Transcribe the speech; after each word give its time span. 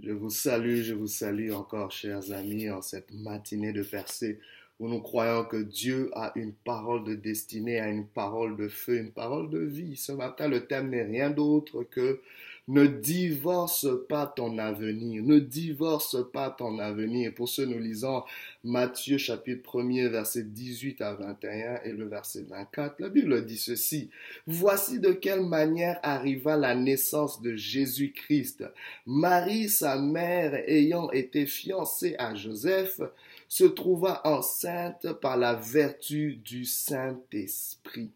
Je 0.00 0.12
vous 0.12 0.30
salue, 0.30 0.82
je 0.82 0.94
vous 0.94 1.08
salue 1.08 1.50
encore, 1.50 1.90
chers 1.90 2.30
amis, 2.30 2.70
en 2.70 2.82
cette 2.82 3.12
matinée 3.12 3.72
de 3.72 3.82
percée 3.82 4.38
où 4.78 4.88
nous 4.88 5.00
croyons 5.00 5.44
que 5.44 5.56
Dieu 5.56 6.10
a 6.14 6.30
une 6.36 6.52
parole 6.52 7.02
de 7.02 7.16
destinée, 7.16 7.80
a 7.80 7.88
une 7.88 8.06
parole 8.06 8.56
de 8.56 8.68
feu, 8.68 8.98
une 8.98 9.10
parole 9.10 9.50
de 9.50 9.58
vie. 9.58 9.96
Ce 9.96 10.12
matin, 10.12 10.46
le 10.46 10.66
thème 10.66 10.90
n'est 10.90 11.02
rien 11.02 11.30
d'autre 11.30 11.82
que 11.82 12.20
ne 12.68 12.86
divorce 12.86 13.86
pas 14.08 14.26
ton 14.26 14.58
avenir. 14.58 15.22
Ne 15.22 15.38
divorce 15.38 16.16
pas 16.32 16.50
ton 16.50 16.78
avenir. 16.78 17.34
Pour 17.34 17.48
ce, 17.48 17.62
nous 17.62 17.78
lisons 17.78 18.22
Matthieu 18.62 19.16
chapitre 19.16 19.78
1er, 19.78 20.08
verset 20.08 20.44
18 20.44 21.00
à 21.00 21.14
21 21.14 21.80
et 21.84 21.92
le 21.92 22.06
verset 22.06 22.44
24. 22.48 23.00
La 23.00 23.08
Bible 23.08 23.46
dit 23.46 23.56
ceci. 23.56 24.10
Voici 24.46 25.00
de 25.00 25.12
quelle 25.12 25.46
manière 25.46 25.98
arriva 26.02 26.58
la 26.58 26.74
naissance 26.74 27.40
de 27.40 27.56
Jésus-Christ. 27.56 28.64
Marie, 29.06 29.70
sa 29.70 29.98
mère, 29.98 30.54
ayant 30.68 31.10
été 31.10 31.46
fiancée 31.46 32.16
à 32.18 32.34
Joseph, 32.34 33.00
se 33.48 33.64
trouva 33.64 34.20
enceinte 34.24 35.10
par 35.22 35.38
la 35.38 35.54
vertu 35.54 36.36
du 36.36 36.66
Saint-Esprit. 36.66 38.10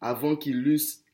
Avant 0.00 0.36
qu'il 0.36 0.66
eussent 0.66 1.05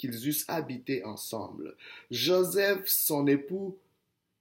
qu'ils 0.00 0.26
eussent 0.28 0.46
habité 0.48 1.04
ensemble. 1.04 1.76
Joseph, 2.10 2.86
son 2.86 3.26
époux, 3.26 3.76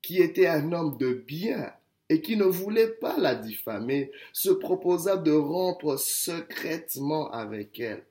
qui 0.02 0.22
était 0.22 0.48
un 0.48 0.72
homme 0.72 0.98
de 0.98 1.14
bien 1.14 1.74
et 2.08 2.22
qui 2.22 2.38
ne 2.38 2.46
voulait 2.46 2.88
pas 2.88 3.18
la 3.18 3.36
diffamer, 3.36 4.12
se 4.32 4.50
proposa 4.50 5.18
de 5.18 5.34
rompre 5.34 5.98
secrètement 5.98 7.30
avec 7.32 7.80
elle. 7.80 8.04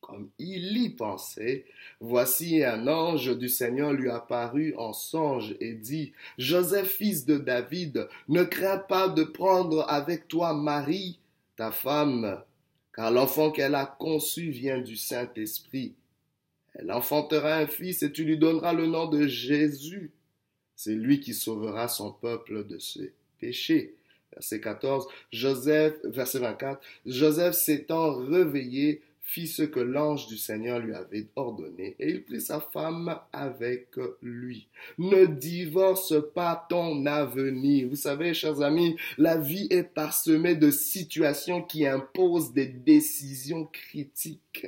Comme 0.00 0.30
il 0.38 0.78
y 0.78 0.88
pensait, 0.88 1.66
voici 2.00 2.64
un 2.64 2.88
ange 2.88 3.36
du 3.36 3.48
Seigneur 3.48 3.92
lui 3.92 4.08
apparut 4.08 4.74
en 4.76 4.92
songe 4.92 5.56
et 5.60 5.74
dit, 5.74 6.12
Joseph, 6.38 6.88
fils 6.88 7.26
de 7.26 7.36
David, 7.36 8.08
ne 8.28 8.44
crains 8.44 8.78
pas 8.78 9.08
de 9.08 9.24
prendre 9.24 9.84
avec 9.90 10.26
toi 10.26 10.54
Marie, 10.54 11.18
ta 11.56 11.70
femme, 11.70 12.40
car 12.94 13.10
l'enfant 13.10 13.50
qu'elle 13.50 13.74
a 13.74 13.84
conçu 13.84 14.50
vient 14.50 14.80
du 14.80 14.96
Saint-Esprit. 14.96 15.94
Elle 16.78 16.92
enfantera 16.92 17.56
un 17.56 17.66
fils 17.66 18.02
et 18.02 18.12
tu 18.12 18.24
lui 18.24 18.38
donneras 18.38 18.72
le 18.72 18.86
nom 18.86 19.06
de 19.06 19.26
Jésus. 19.26 20.10
C'est 20.74 20.94
lui 20.94 21.20
qui 21.20 21.32
sauvera 21.32 21.88
son 21.88 22.12
peuple 22.12 22.66
de 22.66 22.78
ses 22.78 23.12
péchés. 23.40 23.94
Verset 24.32 24.60
14, 24.60 25.06
Joseph, 25.32 25.94
verset 26.04 26.40
24, 26.40 26.80
Joseph 27.06 27.54
s'étant 27.54 28.14
réveillé, 28.14 29.00
fit 29.22 29.46
ce 29.46 29.62
que 29.62 29.80
l'ange 29.80 30.26
du 30.26 30.36
Seigneur 30.36 30.78
lui 30.78 30.94
avait 30.94 31.26
ordonné, 31.34 31.96
et 31.98 32.10
il 32.10 32.22
prit 32.22 32.40
sa 32.40 32.60
femme 32.60 33.18
avec 33.32 33.88
lui. 34.20 34.68
Ne 34.98 35.24
divorce 35.24 36.14
pas 36.34 36.66
ton 36.68 37.06
avenir. 37.06 37.88
Vous 37.88 37.96
savez, 37.96 38.34
chers 38.34 38.60
amis, 38.60 38.96
la 39.16 39.38
vie 39.38 39.66
est 39.70 39.82
parsemée 39.82 40.54
de 40.54 40.70
situations 40.70 41.62
qui 41.62 41.86
imposent 41.86 42.52
des 42.52 42.66
décisions 42.66 43.64
critiques 43.64 44.66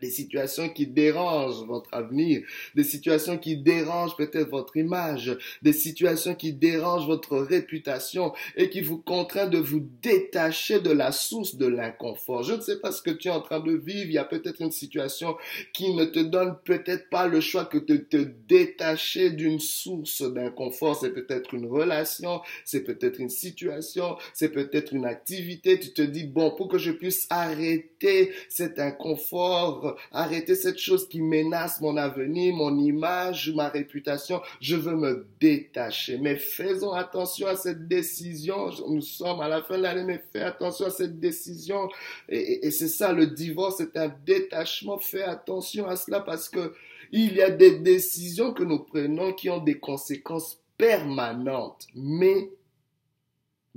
des 0.00 0.10
situations 0.10 0.68
qui 0.68 0.86
dérangent 0.86 1.64
votre 1.66 1.92
avenir, 1.92 2.42
des 2.74 2.84
situations 2.84 3.38
qui 3.38 3.56
dérangent 3.56 4.16
peut-être 4.16 4.50
votre 4.50 4.76
image, 4.76 5.36
des 5.62 5.72
situations 5.72 6.34
qui 6.34 6.52
dérangent 6.52 7.06
votre 7.06 7.38
réputation 7.38 8.32
et 8.56 8.70
qui 8.70 8.80
vous 8.80 8.98
contraignent 8.98 9.50
de 9.50 9.58
vous 9.58 9.86
détacher 10.02 10.80
de 10.80 10.90
la 10.90 11.12
source 11.12 11.56
de 11.56 11.66
l'inconfort. 11.66 12.42
Je 12.42 12.54
ne 12.54 12.60
sais 12.60 12.80
pas 12.80 12.92
ce 12.92 13.02
que 13.02 13.10
tu 13.10 13.28
es 13.28 13.30
en 13.30 13.40
train 13.40 13.60
de 13.60 13.72
vivre, 13.72 14.06
il 14.06 14.12
y 14.12 14.18
a 14.18 14.24
peut-être 14.24 14.60
une 14.60 14.72
situation 14.72 15.36
qui 15.72 15.94
ne 15.94 16.04
te 16.04 16.20
donne 16.20 16.56
peut-être 16.64 17.08
pas 17.10 17.26
le 17.26 17.40
choix 17.40 17.64
que 17.64 17.78
de 17.78 17.96
te 17.96 18.16
détacher 18.48 19.30
d'une 19.30 19.60
source 19.60 20.22
d'inconfort. 20.22 20.96
C'est 20.96 21.12
peut-être 21.12 21.54
une 21.54 21.66
relation, 21.66 22.40
c'est 22.64 22.84
peut-être 22.84 23.20
une 23.20 23.30
situation, 23.30 24.16
c'est 24.32 24.50
peut-être 24.50 24.92
une 24.92 25.04
activité. 25.04 25.78
Tu 25.78 25.92
te 25.92 26.02
dis, 26.02 26.24
bon, 26.24 26.50
pour 26.50 26.68
que 26.68 26.78
je 26.78 26.90
puisse 26.90 27.26
arrêter 27.30 28.32
cet 28.48 28.78
inconfort, 28.78 29.87
arrêter 30.12 30.54
cette 30.54 30.78
chose 30.78 31.08
qui 31.08 31.20
menace 31.20 31.80
mon 31.80 31.96
avenir, 31.96 32.54
mon 32.54 32.78
image, 32.78 33.52
ma 33.54 33.68
réputation. 33.68 34.40
Je 34.60 34.76
veux 34.76 34.96
me 34.96 35.26
détacher. 35.40 36.18
Mais 36.18 36.36
faisons 36.36 36.92
attention 36.92 37.46
à 37.46 37.56
cette 37.56 37.88
décision. 37.88 38.70
Nous 38.88 39.02
sommes 39.02 39.40
à 39.40 39.48
la 39.48 39.62
fin 39.62 39.78
de 39.78 39.82
l'année, 39.82 40.04
mais 40.04 40.22
fais 40.32 40.42
attention 40.42 40.86
à 40.86 40.90
cette 40.90 41.18
décision. 41.18 41.88
Et, 42.28 42.70
c'est 42.70 42.88
ça, 42.88 43.12
le 43.12 43.26
divorce, 43.26 43.76
c'est 43.78 43.96
un 43.96 44.12
détachement. 44.26 44.98
Fais 44.98 45.22
attention 45.22 45.86
à 45.86 45.96
cela 45.96 46.20
parce 46.20 46.48
que 46.48 46.72
il 47.10 47.34
y 47.34 47.42
a 47.42 47.50
des 47.50 47.78
décisions 47.78 48.52
que 48.52 48.62
nous 48.62 48.80
prenons 48.80 49.32
qui 49.32 49.48
ont 49.48 49.62
des 49.62 49.78
conséquences 49.78 50.60
permanentes. 50.76 51.86
Mais 51.94 52.50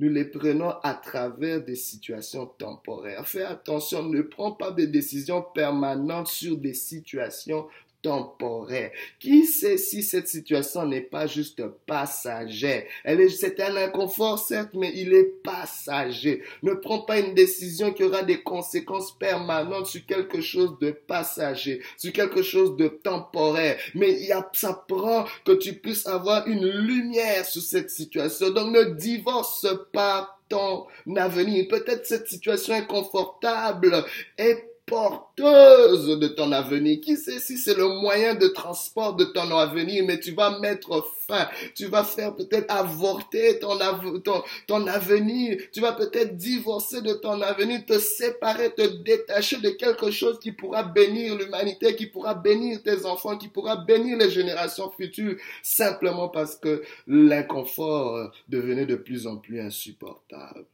nous 0.01 0.09
les 0.09 0.25
prenons 0.25 0.71
à 0.81 0.95
travers 0.95 1.63
des 1.63 1.75
situations 1.75 2.47
temporaires. 2.47 3.27
Fais 3.27 3.43
attention, 3.43 4.01
ne 4.01 4.23
prends 4.23 4.51
pas 4.51 4.71
des 4.71 4.87
décisions 4.87 5.43
permanentes 5.53 6.27
sur 6.27 6.57
des 6.57 6.73
situations 6.73 7.67
temporaire. 8.01 8.91
Qui 9.19 9.45
sait 9.45 9.77
si 9.77 10.03
cette 10.03 10.27
situation 10.27 10.85
n'est 10.85 11.01
pas 11.01 11.27
juste 11.27 11.63
passagère? 11.85 12.83
Elle 13.03 13.21
est, 13.21 13.29
c'est 13.29 13.59
un 13.59 13.75
inconfort, 13.75 14.39
certes, 14.39 14.71
mais 14.73 14.91
il 14.95 15.13
est 15.13 15.43
passager. 15.43 16.41
Ne 16.63 16.73
prends 16.73 17.01
pas 17.01 17.19
une 17.19 17.33
décision 17.33 17.93
qui 17.93 18.03
aura 18.03 18.23
des 18.23 18.41
conséquences 18.41 19.17
permanentes 19.17 19.87
sur 19.87 20.05
quelque 20.05 20.41
chose 20.41 20.77
de 20.79 20.91
passager, 20.91 21.81
sur 21.97 22.11
quelque 22.13 22.41
chose 22.41 22.75
de 22.77 22.87
temporaire. 22.87 23.77
Mais 23.95 24.11
il 24.11 24.27
y 24.27 24.31
a, 24.31 24.49
ça 24.53 24.83
prend 24.87 25.25
que 25.45 25.53
tu 25.53 25.73
puisses 25.73 26.07
avoir 26.07 26.47
une 26.47 26.65
lumière 26.65 27.45
sur 27.45 27.61
cette 27.61 27.89
situation. 27.89 28.49
Donc 28.49 28.71
ne 28.71 28.83
divorce 28.95 29.67
pas 29.93 30.37
ton 30.49 30.87
avenir. 31.15 31.67
Peut-être 31.69 32.05
cette 32.05 32.27
situation 32.27 32.73
inconfortable 32.73 34.03
est 34.37 34.70
porteuse 34.91 36.19
de 36.19 36.27
ton 36.27 36.51
avenir. 36.51 36.99
Qui 36.99 37.15
sait 37.15 37.39
si 37.39 37.57
c'est 37.57 37.77
le 37.77 37.87
moyen 38.01 38.35
de 38.35 38.47
transport 38.47 39.15
de 39.15 39.23
ton 39.23 39.49
avenir, 39.51 40.03
mais 40.05 40.19
tu 40.19 40.33
vas 40.33 40.59
mettre 40.59 41.07
fin. 41.27 41.47
Tu 41.75 41.85
vas 41.85 42.03
faire 42.03 42.35
peut-être 42.35 42.69
avorter 42.69 43.57
ton, 43.59 43.77
ton, 44.19 44.43
ton 44.67 44.85
avenir. 44.87 45.57
Tu 45.71 45.79
vas 45.79 45.93
peut-être 45.93 46.35
divorcer 46.35 47.01
de 47.01 47.13
ton 47.13 47.41
avenir, 47.41 47.85
te 47.85 47.97
séparer, 47.99 48.73
te 48.73 48.85
détacher 49.03 49.57
de 49.61 49.69
quelque 49.69 50.11
chose 50.11 50.39
qui 50.39 50.51
pourra 50.51 50.83
bénir 50.83 51.37
l'humanité, 51.37 51.95
qui 51.95 52.07
pourra 52.07 52.33
bénir 52.33 52.83
tes 52.83 53.05
enfants, 53.05 53.37
qui 53.37 53.47
pourra 53.47 53.77
bénir 53.77 54.17
les 54.17 54.29
générations 54.29 54.91
futures, 54.91 55.37
simplement 55.63 56.27
parce 56.27 56.57
que 56.57 56.83
l'inconfort 57.07 58.31
devenait 58.49 58.85
de 58.85 58.95
plus 58.95 59.25
en 59.25 59.37
plus 59.37 59.61
insupportable. 59.61 60.65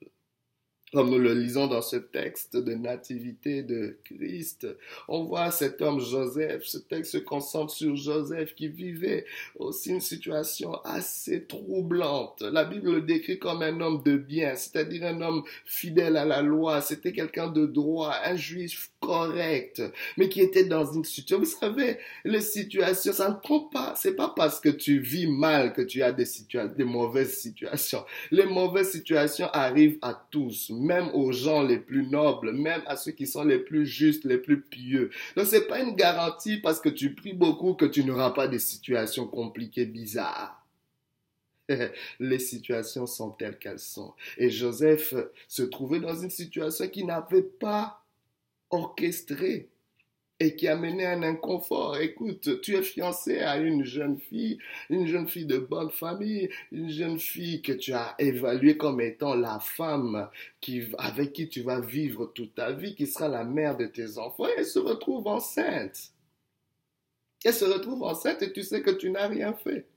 Comme 0.97 1.11
nous 1.11 1.19
le 1.19 1.35
lisons 1.35 1.67
dans 1.67 1.83
ce 1.83 1.97
texte 1.97 2.57
de 2.57 2.73
nativité 2.73 3.61
de 3.61 3.99
Christ, 4.03 4.65
on 5.07 5.25
voit 5.25 5.51
cet 5.51 5.79
homme 5.83 5.99
Joseph, 5.99 6.63
ce 6.65 6.79
texte 6.79 7.11
se 7.11 7.17
concentre 7.19 7.71
sur 7.71 7.95
Joseph 7.95 8.55
qui 8.55 8.67
vivait 8.67 9.27
aussi 9.59 9.91
une 9.91 10.01
situation 10.01 10.73
assez 10.83 11.45
troublante. 11.45 12.41
La 12.41 12.63
Bible 12.65 12.95
le 12.95 13.01
décrit 13.03 13.37
comme 13.37 13.61
un 13.61 13.79
homme 13.79 14.01
de 14.01 14.17
bien, 14.17 14.55
c'est-à-dire 14.55 15.03
un 15.03 15.21
homme 15.21 15.43
fidèle 15.65 16.17
à 16.17 16.25
la 16.25 16.41
loi, 16.41 16.81
c'était 16.81 17.13
quelqu'un 17.13 17.49
de 17.49 17.67
droit, 17.67 18.15
un 18.25 18.35
juif 18.35 18.89
correct, 19.07 19.81
mais 20.17 20.27
qui 20.27 20.41
était 20.41 20.65
dans 20.65 20.91
une 20.91 21.05
situation. 21.05 21.39
Vous 21.39 21.45
savez, 21.45 21.97
les 22.25 22.41
situations, 22.41 23.13
ça 23.13 23.29
ne 23.29 23.35
prend 23.35 23.61
pas, 23.61 23.93
c'est 23.95 24.17
pas 24.17 24.33
parce 24.35 24.59
que 24.59 24.67
tu 24.67 24.99
vis 24.99 25.27
mal 25.27 25.71
que 25.71 25.81
tu 25.81 26.03
as 26.03 26.11
des 26.11 26.25
situations, 26.25 26.75
des 26.75 26.83
mauvaises 26.83 27.37
situations. 27.37 28.03
Les 28.31 28.43
mauvaises 28.45 28.91
situations 28.91 29.47
arrivent 29.53 29.97
à 30.01 30.13
tous 30.29 30.71
même 30.71 31.09
aux 31.13 31.31
gens 31.31 31.63
les 31.63 31.79
plus 31.79 32.05
nobles, 32.05 32.51
même 32.51 32.81
à 32.85 32.97
ceux 32.97 33.13
qui 33.13 33.27
sont 33.27 33.45
les 33.45 33.59
plus 33.59 33.85
justes, 33.85 34.25
les 34.25 34.37
plus 34.37 34.61
pieux. 34.61 35.09
Donc 35.37 35.45
c'est 35.45 35.67
pas 35.67 35.79
une 35.79 35.95
garantie 35.95 36.57
parce 36.57 36.81
que 36.81 36.89
tu 36.89 37.15
pries 37.15 37.33
beaucoup 37.33 37.75
que 37.75 37.85
tu 37.85 38.03
n'auras 38.03 38.31
pas 38.31 38.49
des 38.49 38.59
situations 38.59 39.25
compliquées, 39.25 39.85
bizarres. 39.85 40.67
les 42.19 42.39
situations 42.39 43.05
sont 43.05 43.31
telles 43.31 43.57
qu'elles 43.57 43.79
sont. 43.79 44.13
Et 44.37 44.49
Joseph 44.49 45.13
se 45.47 45.63
trouvait 45.63 45.99
dans 45.99 46.15
une 46.15 46.29
situation 46.29 46.87
qu'il 46.87 47.05
n'avait 47.05 47.41
pas 47.41 48.03
orchestrée 48.69 49.69
et 50.39 50.55
qui 50.55 50.67
a 50.67 50.75
mené 50.75 51.05
un 51.05 51.23
inconfort. 51.23 51.97
Écoute, 51.97 52.61
tu 52.61 52.75
es 52.75 52.83
fiancé 52.83 53.39
à 53.39 53.57
une 53.57 53.83
jeune 53.83 54.19
fille, 54.19 54.59
une 54.89 55.07
jeune 55.07 55.27
fille 55.27 55.45
de 55.45 55.57
bonne 55.57 55.89
famille, 55.89 56.49
une 56.71 56.89
jeune 56.89 57.19
fille 57.19 57.61
que 57.61 57.71
tu 57.71 57.93
as 57.93 58.15
évaluée 58.19 58.77
comme 58.77 59.01
étant 59.01 59.33
la 59.33 59.59
femme 59.59 60.29
qui, 60.61 60.83
avec 60.97 61.33
qui 61.33 61.49
tu 61.49 61.61
vas 61.61 61.79
vivre 61.79 62.27
toute 62.27 62.55
ta 62.55 62.71
vie, 62.71 62.95
qui 62.95 63.07
sera 63.07 63.27
la 63.27 63.43
mère 63.43 63.77
de 63.77 63.87
tes 63.87 64.17
enfants, 64.17 64.47
et 64.47 64.53
elle 64.57 64.65
se 64.65 64.79
retrouve 64.79 65.27
enceinte. 65.27 66.11
Elle 67.43 67.53
se 67.53 67.65
retrouve 67.65 68.03
enceinte 68.03 68.41
et 68.41 68.51
tu 68.51 68.63
sais 68.63 68.81
que 68.81 68.91
tu 68.91 69.09
n'as 69.09 69.27
rien 69.27 69.53
fait. 69.53 69.87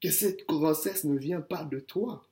Que 0.00 0.10
cette 0.10 0.46
grossesse 0.46 1.04
ne 1.04 1.18
vient 1.18 1.40
pas 1.42 1.64
de 1.64 1.78
toi. 1.78 2.24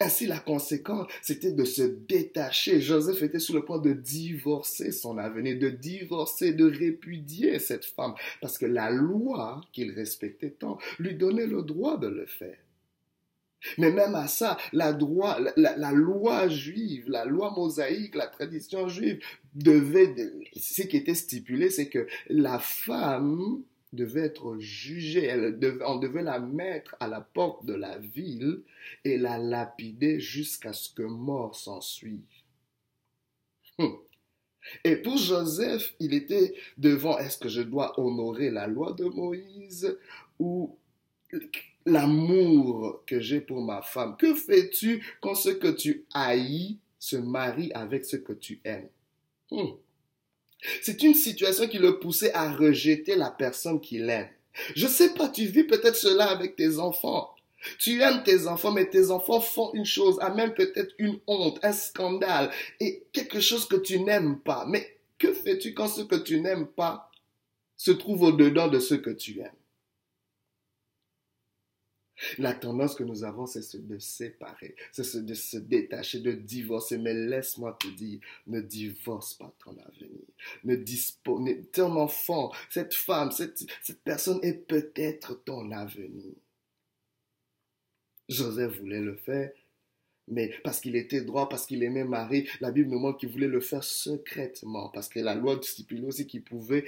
Ainsi, 0.00 0.26
la 0.26 0.38
conséquence, 0.38 1.08
c'était 1.22 1.50
de 1.50 1.64
se 1.64 1.82
détacher. 1.82 2.80
Joseph 2.80 3.20
était 3.22 3.40
sur 3.40 3.54
le 3.54 3.64
point 3.64 3.80
de 3.80 3.92
divorcer 3.92 4.92
son 4.92 5.18
avenir, 5.18 5.58
de 5.58 5.70
divorcer, 5.70 6.52
de 6.52 6.70
répudier 6.70 7.58
cette 7.58 7.84
femme, 7.84 8.14
parce 8.40 8.58
que 8.58 8.66
la 8.66 8.90
loi 8.90 9.60
qu'il 9.72 9.90
respectait 9.90 10.50
tant 10.50 10.78
lui 11.00 11.16
donnait 11.16 11.48
le 11.48 11.62
droit 11.62 11.98
de 11.98 12.06
le 12.06 12.26
faire. 12.26 12.58
Mais 13.76 13.90
même 13.90 14.14
à 14.14 14.28
ça, 14.28 14.56
la, 14.72 14.96
la, 15.56 15.92
loi 15.92 16.48
juive, 16.48 17.10
la 17.10 17.24
loi 17.24 17.52
mosaïque, 17.56 18.14
la 18.14 18.28
tradition 18.28 18.86
juive 18.88 19.18
devait, 19.56 20.14
ce 20.56 20.82
qui 20.82 20.96
était 20.96 21.16
stipulé, 21.16 21.70
c'est 21.70 21.88
que 21.88 22.06
la 22.28 22.60
femme 22.60 23.62
devait 23.92 24.26
être 24.26 24.58
jugée, 24.58 25.24
elle 25.24 25.58
on 25.86 25.96
devait 25.96 26.22
la 26.22 26.38
mettre 26.38 26.96
à 27.00 27.08
la 27.08 27.20
porte 27.20 27.64
de 27.64 27.74
la 27.74 27.98
ville 27.98 28.62
et 29.04 29.16
la 29.16 29.38
lapider 29.38 30.20
jusqu'à 30.20 30.72
ce 30.72 30.92
que 30.92 31.02
mort 31.02 31.56
s'en 31.56 31.80
suive. 31.80 32.20
Hum. 33.78 33.98
Et 34.84 34.96
pour 34.96 35.16
Joseph, 35.16 35.94
il 36.00 36.12
était 36.12 36.54
devant, 36.76 37.18
est-ce 37.18 37.38
que 37.38 37.48
je 37.48 37.62
dois 37.62 37.98
honorer 37.98 38.50
la 38.50 38.66
loi 38.66 38.92
de 38.92 39.04
Moïse 39.04 39.96
ou 40.38 40.76
l'amour 41.86 43.02
que 43.06 43.20
j'ai 43.20 43.40
pour 43.40 43.62
ma 43.62 43.82
femme? 43.82 44.16
Que 44.18 44.34
fais-tu 44.34 45.04
quand 45.20 45.34
ce 45.34 45.50
que 45.50 45.68
tu 45.68 46.04
haïs 46.12 46.78
se 46.98 47.16
marie 47.16 47.72
avec 47.72 48.04
ce 48.04 48.16
que 48.16 48.32
tu 48.32 48.60
aimes? 48.64 48.90
Hmm. 49.50 49.76
C'est 50.82 51.02
une 51.02 51.14
situation 51.14 51.68
qui 51.68 51.78
le 51.78 51.98
poussait 51.98 52.32
à 52.34 52.52
rejeter 52.52 53.14
la 53.14 53.30
personne 53.30 53.80
qu'il 53.80 54.08
aime. 54.10 54.28
Je 54.74 54.86
sais 54.86 55.14
pas, 55.14 55.28
tu 55.28 55.46
vis 55.46 55.64
peut-être 55.64 55.96
cela 55.96 56.26
avec 56.26 56.56
tes 56.56 56.78
enfants. 56.78 57.30
Tu 57.78 58.00
aimes 58.02 58.22
tes 58.24 58.46
enfants, 58.46 58.72
mais 58.72 58.88
tes 58.88 59.10
enfants 59.10 59.40
font 59.40 59.72
une 59.74 59.84
chose, 59.84 60.18
amènent 60.20 60.54
peut-être 60.54 60.94
une 60.98 61.18
honte, 61.26 61.58
un 61.62 61.72
scandale 61.72 62.50
et 62.80 63.04
quelque 63.12 63.40
chose 63.40 63.66
que 63.66 63.76
tu 63.76 64.00
n'aimes 64.00 64.38
pas. 64.38 64.64
Mais 64.68 64.96
que 65.18 65.32
fais-tu 65.32 65.74
quand 65.74 65.88
ce 65.88 66.02
que 66.02 66.16
tu 66.16 66.40
n'aimes 66.40 66.66
pas 66.66 67.10
se 67.76 67.90
trouve 67.90 68.22
au-dedans 68.22 68.68
de 68.68 68.78
ce 68.78 68.94
que 68.94 69.10
tu 69.10 69.40
aimes? 69.40 69.50
La 72.38 72.54
tendance 72.54 72.94
que 72.94 73.04
nous 73.04 73.24
avons, 73.24 73.46
c'est 73.46 73.86
de 73.86 73.98
séparer, 73.98 74.74
c'est 74.92 75.24
de 75.24 75.34
se 75.34 75.56
détacher, 75.56 76.20
de 76.20 76.32
divorcer. 76.32 76.98
Mais 76.98 77.14
laisse-moi 77.14 77.76
te 77.80 77.88
dire, 77.88 78.20
ne 78.46 78.60
divorce 78.60 79.34
pas 79.34 79.52
ton 79.64 79.76
avenir. 79.78 80.24
Ne 80.64 80.76
dispose, 80.76 81.40
ton 81.72 81.96
enfant, 81.96 82.52
cette 82.70 82.94
femme, 82.94 83.30
cette, 83.30 83.64
cette 83.82 84.02
personne 84.02 84.40
est 84.42 84.66
peut-être 84.66 85.42
ton 85.44 85.70
avenir. 85.72 86.34
Joseph 88.28 88.78
voulait 88.78 89.00
le 89.00 89.16
faire, 89.16 89.50
mais 90.30 90.52
parce 90.64 90.80
qu'il 90.80 90.96
était 90.96 91.20
droit, 91.20 91.48
parce 91.48 91.66
qu'il 91.66 91.82
aimait 91.82 92.04
Marie, 92.04 92.48
la 92.60 92.70
Bible 92.70 92.90
nous 92.90 92.98
montre 92.98 93.18
qu'il 93.18 93.28
voulait 93.28 93.46
le 93.46 93.60
faire 93.60 93.84
secrètement, 93.84 94.88
parce 94.90 95.08
que 95.08 95.20
la 95.20 95.34
loi 95.34 95.58
stipulait 95.62 96.06
aussi 96.06 96.26
qu'il 96.26 96.42
pouvait 96.42 96.84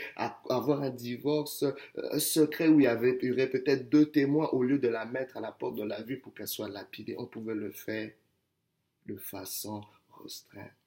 avoir 0.48 0.82
un 0.82 0.90
divorce 0.90 1.64
euh, 1.64 2.19
secret 2.19 2.69
où 2.69 2.81
il 2.81 2.84
y, 2.84 2.87
avait, 2.87 3.14
peut-être 3.14 3.88
deux 3.88 4.06
témoins 4.06 4.48
au 4.52 4.62
lieu 4.62 4.78
de 4.78 4.88
la 4.88 5.04
mettre 5.04 5.37
à 5.37 5.40
la 5.40 5.52
porte 5.52 5.76
de 5.76 5.84
la 5.84 6.02
ville 6.02 6.20
pour 6.20 6.34
qu'elle 6.34 6.48
soit 6.48 6.69
lapidée. 6.69 7.14
On 7.19 7.26
pouvait 7.26 7.54
le 7.54 7.70
faire 7.70 8.10
de 9.06 9.16
façon 9.16 9.82
restreinte. 10.22 10.80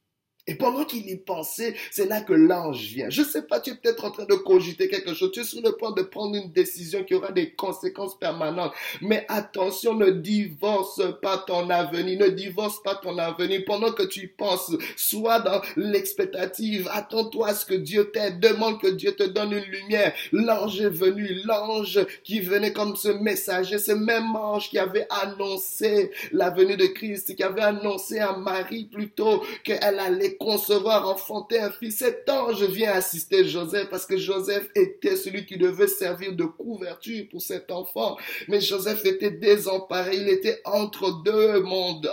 Et 0.45 0.55
pendant 0.55 0.83
qu'il 0.83 1.09
y 1.09 1.15
pensait, 1.15 1.73
c'est 1.89 2.05
là 2.05 2.19
que 2.19 2.33
l'ange 2.33 2.81
vient. 2.87 3.09
Je 3.09 3.23
sais 3.23 3.43
pas, 3.43 3.61
tu 3.61 3.69
es 3.69 3.75
peut-être 3.75 4.03
en 4.03 4.11
train 4.11 4.25
de 4.25 4.35
cogiter 4.35 4.89
quelque 4.89 5.13
chose. 5.13 5.31
Tu 5.31 5.39
es 5.39 5.43
sur 5.45 5.61
le 5.61 5.71
point 5.71 5.91
de 5.91 6.01
prendre 6.01 6.35
une 6.35 6.51
décision 6.51 7.05
qui 7.05 7.15
aura 7.15 7.31
des 7.31 7.51
conséquences 7.51 8.19
permanentes. 8.19 8.73
Mais 9.01 9.25
attention, 9.29 9.93
ne 9.93 10.09
divorce 10.09 11.01
pas 11.21 11.37
ton 11.37 11.69
avenir. 11.69 12.19
Ne 12.19 12.27
divorce 12.27 12.83
pas 12.83 12.95
ton 12.95 13.17
avenir. 13.19 13.61
Pendant 13.65 13.93
que 13.93 14.03
tu 14.03 14.27
penses, 14.27 14.75
sois 14.97 15.39
dans 15.39 15.61
l'expectative. 15.77 16.89
Attends-toi 16.91 17.47
à 17.47 17.53
ce 17.53 17.65
que 17.65 17.75
Dieu 17.75 18.11
t'aide. 18.11 18.41
Demande 18.41 18.81
que 18.81 18.87
Dieu 18.87 19.13
te 19.13 19.23
donne 19.23 19.53
une 19.53 19.63
lumière. 19.63 20.13
L'ange 20.33 20.81
est 20.81 20.89
venu. 20.89 21.39
L'ange 21.45 22.05
qui 22.25 22.41
venait 22.41 22.73
comme 22.73 22.97
ce 22.97 23.07
messager. 23.07 23.77
Ce 23.77 23.93
même 23.93 24.35
ange 24.35 24.69
qui 24.69 24.77
avait 24.77 25.07
annoncé 25.09 26.11
la 26.33 26.49
venue 26.49 26.75
de 26.75 26.87
Christ. 26.87 27.33
Qui 27.33 27.43
avait 27.43 27.61
annoncé 27.61 28.19
à 28.19 28.35
Marie 28.35 28.89
plutôt 28.91 29.41
qu'elle 29.63 29.99
allait 29.99 30.32
concevoir, 30.37 31.07
enfanter 31.07 31.59
un 31.59 31.71
fils. 31.71 31.97
Cet 31.97 32.29
ange 32.29 32.63
vient 32.63 32.91
assister 32.91 33.45
Joseph 33.45 33.89
parce 33.89 34.05
que 34.05 34.17
Joseph 34.17 34.69
était 34.75 35.15
celui 35.15 35.45
qui 35.45 35.57
devait 35.57 35.87
servir 35.87 36.33
de 36.33 36.45
couverture 36.45 37.25
pour 37.29 37.41
cet 37.41 37.71
enfant. 37.71 38.17
Mais 38.47 38.61
Joseph 38.61 39.05
était 39.05 39.31
désemparé, 39.31 40.17
il 40.17 40.29
était 40.29 40.61
entre 40.65 41.23
deux 41.23 41.61
mondes, 41.61 42.11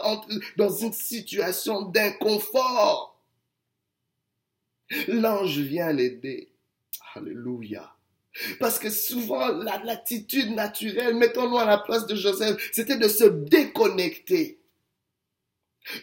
dans 0.57 0.71
une 0.71 0.93
situation 0.93 1.83
d'inconfort. 1.83 3.19
L'ange 5.09 5.59
vient 5.59 5.93
l'aider. 5.93 6.49
Alléluia. 7.15 7.95
Parce 8.59 8.79
que 8.79 8.91
souvent, 8.91 9.49
l'attitude 9.85 10.55
naturelle, 10.55 11.17
mettons-nous 11.17 11.59
à 11.59 11.65
la 11.65 11.79
place 11.79 12.07
de 12.07 12.15
Joseph, 12.15 12.71
c'était 12.73 12.97
de 12.97 13.09
se 13.09 13.25
déconnecter 13.25 14.60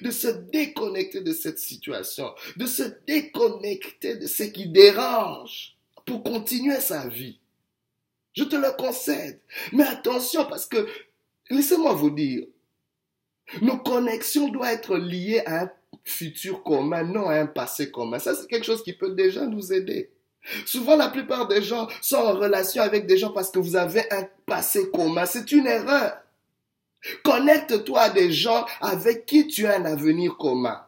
de 0.01 0.11
se 0.11 0.27
déconnecter 0.27 1.21
de 1.21 1.33
cette 1.33 1.59
situation, 1.59 2.33
de 2.55 2.65
se 2.65 2.83
déconnecter 3.05 4.17
de 4.17 4.27
ce 4.27 4.43
qui 4.43 4.67
dérange 4.67 5.75
pour 6.05 6.23
continuer 6.23 6.79
sa 6.79 7.07
vie. 7.07 7.39
Je 8.33 8.43
te 8.43 8.55
le 8.55 8.71
concède. 8.77 9.39
Mais 9.73 9.83
attention 9.83 10.45
parce 10.45 10.65
que, 10.65 10.87
laissez-moi 11.49 11.93
vous 11.93 12.11
dire, 12.11 12.45
nos 13.61 13.77
connexions 13.77 14.49
doivent 14.49 14.73
être 14.73 14.97
liées 14.97 15.41
à 15.45 15.63
un 15.63 15.71
futur 16.03 16.63
commun, 16.63 17.03
non 17.03 17.29
à 17.29 17.35
un 17.35 17.47
passé 17.47 17.91
commun. 17.91 18.19
Ça, 18.19 18.35
c'est 18.35 18.47
quelque 18.47 18.65
chose 18.65 18.83
qui 18.83 18.93
peut 18.93 19.15
déjà 19.15 19.45
nous 19.45 19.73
aider. 19.73 20.11
Souvent, 20.65 20.95
la 20.95 21.09
plupart 21.09 21.47
des 21.47 21.61
gens 21.61 21.87
sont 22.01 22.17
en 22.17 22.33
relation 22.33 22.81
avec 22.81 23.05
des 23.05 23.17
gens 23.17 23.31
parce 23.31 23.51
que 23.51 23.59
vous 23.59 23.75
avez 23.75 24.03
un 24.11 24.27
passé 24.45 24.89
commun. 24.91 25.25
C'est 25.25 25.51
une 25.51 25.67
erreur. 25.67 26.17
Connecte-toi 27.23 27.99
à 27.99 28.09
des 28.09 28.31
gens 28.31 28.65
avec 28.81 29.25
qui 29.25 29.47
tu 29.47 29.67
as 29.67 29.77
un 29.77 29.85
avenir 29.85 30.37
commun. 30.37 30.86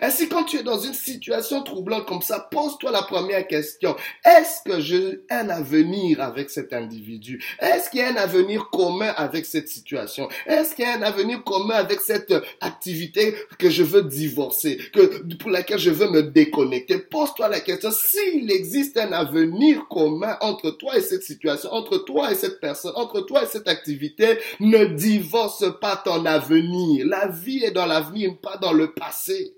Ainsi, 0.00 0.28
quand 0.28 0.44
tu 0.44 0.58
es 0.58 0.62
dans 0.62 0.78
une 0.78 0.94
situation 0.94 1.62
troublante 1.62 2.06
comme 2.06 2.22
ça, 2.22 2.48
pose-toi 2.50 2.90
la 2.90 3.02
première 3.02 3.46
question. 3.46 3.96
Est-ce 4.24 4.62
que 4.64 4.80
j'ai 4.80 5.20
un 5.30 5.48
avenir 5.48 6.20
avec 6.20 6.50
cet 6.50 6.72
individu? 6.72 7.42
Est-ce 7.58 7.90
qu'il 7.90 8.00
y 8.00 8.02
a 8.02 8.08
un 8.08 8.16
avenir 8.16 8.70
commun 8.70 9.12
avec 9.16 9.44
cette 9.44 9.68
situation? 9.68 10.28
Est-ce 10.46 10.74
qu'il 10.74 10.84
y 10.84 10.88
a 10.88 10.96
un 10.96 11.02
avenir 11.02 11.42
commun 11.44 11.74
avec 11.74 12.00
cette 12.00 12.32
activité 12.60 13.34
que 13.58 13.70
je 13.70 13.82
veux 13.82 14.02
divorcer, 14.02 14.78
que, 14.92 15.34
pour 15.36 15.50
laquelle 15.50 15.78
je 15.78 15.90
veux 15.90 16.10
me 16.10 16.22
déconnecter? 16.22 16.98
Pose-toi 16.98 17.48
la 17.48 17.60
question. 17.60 17.90
S'il 17.90 18.50
existe 18.50 18.96
un 18.96 19.12
avenir 19.12 19.86
commun 19.88 20.36
entre 20.40 20.70
toi 20.70 20.96
et 20.96 21.02
cette 21.02 21.22
situation, 21.22 21.72
entre 21.72 21.98
toi 21.98 22.30
et 22.30 22.36
cette 22.36 22.60
personne, 22.60 22.92
entre 22.94 23.20
toi 23.22 23.42
et 23.42 23.46
cette 23.46 23.68
activité, 23.68 24.38
ne 24.60 24.84
divorce 24.84 25.64
pas 25.80 25.96
ton 25.96 26.24
avenir. 26.24 27.06
La 27.06 27.28
vie 27.28 27.64
est 27.64 27.72
dans 27.72 27.86
l'avenir, 27.86 28.36
pas 28.40 28.56
dans 28.56 28.72
le 28.72 28.92
passé. 28.92 29.54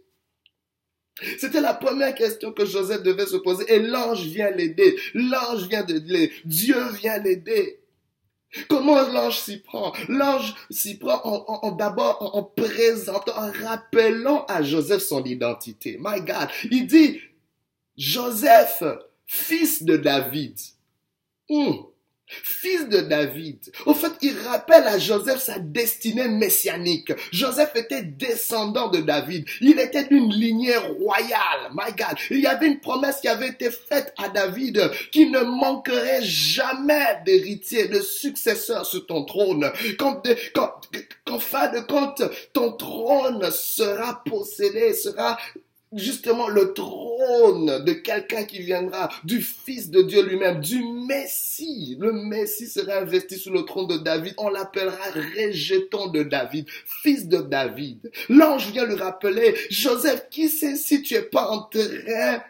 C'était 1.38 1.61
la 1.61 1.75
première 1.75 2.14
question 2.14 2.52
que 2.52 2.64
Joseph 2.64 3.02
devait 3.02 3.26
se 3.26 3.37
poser. 3.37 3.73
Et 3.73 3.78
l'ange 3.78 4.23
vient 4.23 4.50
l'aider. 4.50 4.97
L'ange 5.14 5.68
vient 5.68 5.85
de 5.85 5.94
l'aider. 5.94 6.33
Dieu 6.44 6.83
vient 7.00 7.18
l'aider. 7.18 7.80
Comment 8.68 9.02
l'ange 9.02 9.40
s'y 9.40 9.59
prend? 9.59 9.92
L'ange 10.09 10.54
s'y 10.71 10.97
prend 10.99 11.21
en, 11.25 11.73
d'abord 11.73 12.37
en, 12.37 12.42
présentant, 12.42 13.37
en 13.37 13.50
rappelant 13.50 14.44
à 14.47 14.62
Joseph 14.62 15.02
son 15.02 15.25
identité. 15.25 15.99
My 16.00 16.21
God, 16.21 16.49
il 16.71 16.87
dit 16.87 17.21
Joseph, 17.97 18.83
fils 19.26 19.83
de 19.83 19.97
David. 19.97 20.56
Hmm 21.49 21.94
fils 22.43 22.88
de 22.88 23.00
David. 23.00 23.59
Au 23.87 23.95
fait, 23.95 24.12
il 24.23 24.37
rappelle 24.38 24.85
à 24.85 24.99
Joseph 24.99 25.41
sa 25.41 25.59
destinée 25.59 26.29
messianique. 26.29 27.12
Joseph 27.33 27.73
était 27.75 28.03
descendant 28.03 28.88
de 28.88 28.99
David. 28.99 29.47
Il 29.61 29.79
était 29.79 30.05
d'une 30.05 30.31
lignée 30.33 30.76
royale. 30.76 31.71
My 31.75 31.93
God. 31.93 32.19
Il 32.31 32.41
y 32.41 32.47
avait 32.47 32.67
une 32.67 32.81
promesse 32.81 33.21
qui 33.21 33.29
avait 33.29 33.49
été 33.49 33.71
faite 33.71 34.12
à 34.19 34.29
David 34.29 34.91
qui 35.12 35.31
ne 35.31 35.41
manquerait 35.41 36.23
jamais 36.23 37.21
d'héritier, 37.25 37.88
de 37.88 38.00
successeur 38.00 38.87
sur 38.87 39.07
ton 39.07 39.25
trône. 39.25 39.71
Quand, 39.99 40.23
quand, 40.55 40.73
qu'en 41.25 41.38
fin 41.38 41.69
de 41.73 41.81
compte, 41.81 42.23
ton 42.53 42.73
trône 42.73 43.50
sera 43.50 44.23
possédé, 44.25 44.93
sera 44.95 45.38
justement 45.95 46.49
le 46.49 46.73
trône 46.73 47.85
de 47.85 47.93
quelqu'un 47.93 48.45
qui 48.45 48.61
viendra, 48.61 49.09
du 49.25 49.41
Fils 49.41 49.91
de 49.91 50.03
Dieu 50.03 50.23
lui-même, 50.23 50.61
du 50.61 50.83
Messie. 51.07 51.97
Le 52.01 52.13
Messie 52.13 52.67
sera 52.67 52.99
investi 52.99 53.39
sur 53.39 53.53
le 53.53 53.65
trône 53.65 53.87
de 53.87 53.99
David. 53.99 54.35
On 54.39 54.49
l'appellera 54.49 55.11
Régéton 55.37 56.09
de 56.09 56.23
David, 56.23 56.67
fils 57.03 57.29
de 57.29 57.39
David. 57.39 58.11
L'ange 58.29 58.71
vient 58.73 58.87
le 58.87 58.95
rappeler, 58.95 59.55
Joseph, 59.71 60.29
qui 60.31 60.49
sait 60.49 60.77
si 60.77 61.03
tu 61.03 61.15
es 61.15 61.23
pas 61.23 61.49
en 61.49 61.63
train 61.63 62.43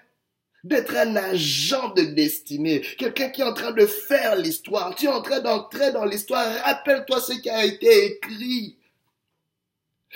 d'être 0.65 0.97
un 0.97 1.15
agent 1.17 1.91
de 1.91 2.03
destinée, 2.03 2.81
quelqu'un 2.99 3.29
qui 3.29 3.43
est 3.43 3.45
en 3.45 3.53
train 3.53 3.73
de 3.73 3.85
faire 3.85 4.37
l'histoire. 4.37 4.95
Tu 4.95 5.05
es 5.05 5.09
en 5.09 5.21
train 5.21 5.41
d'entrer 5.41 5.93
dans 5.93 6.07
l'histoire. 6.07 6.47
Rappelle-toi 6.65 7.21
ce 7.21 7.35
qui 7.35 7.51
a 7.51 7.65
été 7.65 8.07
écrit. 8.07 8.79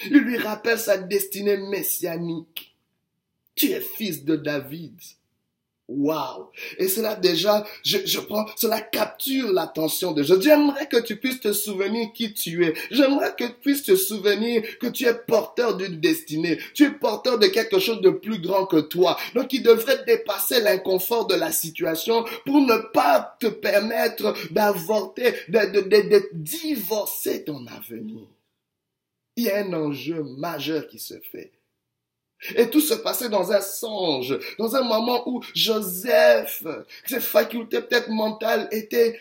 Il 0.07 0.19
lui 0.19 0.39
rappelle 0.39 0.79
sa 0.79 0.97
destinée 0.97 1.57
messianique. 1.57 2.68
Tu 3.59 3.73
es 3.73 3.81
fils 3.81 4.25
de 4.25 4.37
David. 4.37 4.95
Waouh! 5.89 6.51
Et 6.77 6.87
cela 6.87 7.17
déjà, 7.17 7.67
je, 7.83 7.99
je 8.05 8.21
prends, 8.21 8.47
cela 8.57 8.81
capture 8.81 9.51
l'attention 9.51 10.13
de 10.13 10.23
Dieu. 10.23 10.39
J'aimerais 10.41 10.87
que 10.87 10.99
tu 10.99 11.17
puisses 11.17 11.41
te 11.41 11.53
souvenir 11.53 12.13
qui 12.13 12.33
tu 12.35 12.65
es. 12.65 12.75
J'aimerais 12.93 13.35
que 13.37 13.45
tu 13.45 13.55
puisses 13.55 13.83
te 13.83 13.97
souvenir 13.97 14.63
que 14.79 14.87
tu 14.87 15.07
es 15.07 15.15
porteur 15.15 15.77
d'une 15.77 15.99
destinée. 15.99 16.59
Tu 16.75 16.85
es 16.85 16.91
porteur 16.91 17.39
de 17.39 17.49
quelque 17.49 17.81
chose 17.81 18.01
de 18.01 18.11
plus 18.11 18.39
grand 18.39 18.67
que 18.67 18.81
toi. 18.81 19.17
Donc 19.35 19.53
il 19.53 19.65
devrait 19.65 20.05
dépasser 20.05 20.61
l'inconfort 20.61 21.27
de 21.27 21.35
la 21.35 21.51
situation 21.51 22.25
pour 22.47 22.61
ne 22.61 22.77
pas 22.93 23.37
te 23.41 23.49
permettre 23.49 24.35
d'avorter, 24.53 25.33
de, 25.49 25.81
de, 25.81 26.09
de 26.09 26.29
divorcer 26.33 27.43
ton 27.43 27.67
avenir. 27.67 28.29
Il 29.37 29.45
y 29.45 29.51
a 29.51 29.65
un 29.65 29.73
enjeu 29.73 30.23
majeur 30.23 30.87
qui 30.87 31.01
se 31.01 31.19
fait. 31.19 31.58
Et 32.55 32.69
tout 32.69 32.81
se 32.81 32.95
passait 32.95 33.29
dans 33.29 33.51
un 33.51 33.61
songe, 33.61 34.39
dans 34.59 34.77
un 34.77 34.83
moment 34.83 35.29
où 35.29 35.43
Joseph, 35.55 36.63
ses 37.05 37.19
facultés 37.21 37.81
peut-être 37.81 38.11
mentales 38.11 38.69
étaient, 38.71 39.19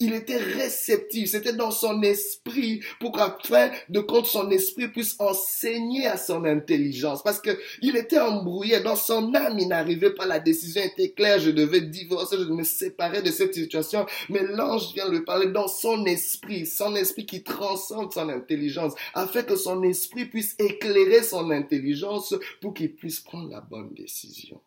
il, 0.00 0.12
était 0.12 0.36
réceptif, 0.36 1.30
c'était 1.30 1.54
dans 1.54 1.70
son 1.70 2.02
esprit 2.02 2.80
pour 3.00 3.12
qu'après 3.12 3.72
de 3.88 4.00
compte 4.00 4.26
son 4.26 4.50
esprit 4.50 4.88
puisse 4.88 5.16
enseigner 5.18 6.06
à 6.06 6.18
son 6.18 6.44
intelligence. 6.44 7.22
Parce 7.22 7.40
que 7.40 7.50
il 7.80 7.96
était 7.96 8.18
embrouillé 8.18 8.80
dans 8.80 8.96
son 8.96 9.34
âme, 9.34 9.58
il 9.58 9.68
n'arrivait 9.68 10.10
pas, 10.10 10.26
la 10.26 10.38
décision 10.38 10.82
était 10.82 11.10
claire, 11.10 11.40
je 11.40 11.50
devais 11.50 11.80
divorcer, 11.80 12.36
je 12.38 12.44
me 12.52 12.64
séparer 12.64 13.22
de 13.22 13.30
cette 13.30 13.54
situation, 13.54 14.04
mais 14.28 14.42
l'ange 14.42 14.92
vient 14.92 15.08
lui 15.08 15.22
parler 15.22 15.46
dans 15.46 15.68
son 15.68 16.04
esprit, 16.04 16.66
son 16.66 16.94
esprit 16.96 17.24
qui 17.24 17.42
transcende 17.42 18.12
son 18.12 18.28
intelligence, 18.28 18.92
afin 19.14 19.42
que 19.42 19.56
son 19.56 19.82
esprit 19.82 20.26
puisse 20.26 20.54
éclairer 20.58 21.22
son 21.22 21.50
intelligence 21.50 22.25
pour 22.60 22.74
qu'il 22.74 22.94
puisse 22.94 23.20
prendre 23.20 23.50
la 23.50 23.60
bonne 23.60 23.94
décision. 23.94 24.60